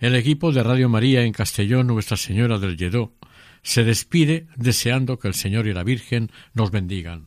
El 0.00 0.14
equipo 0.14 0.50
de 0.50 0.62
Radio 0.62 0.88
María 0.88 1.24
en 1.24 1.34
Castellón 1.34 1.88
Nuestra 1.88 2.16
Señora 2.16 2.58
del 2.58 2.78
Lledó 2.78 3.12
se 3.62 3.84
despide 3.84 4.46
deseando 4.56 5.18
que 5.18 5.28
el 5.28 5.34
Señor 5.34 5.66
y 5.66 5.74
la 5.74 5.84
Virgen 5.84 6.30
nos 6.54 6.70
bendigan. 6.70 7.26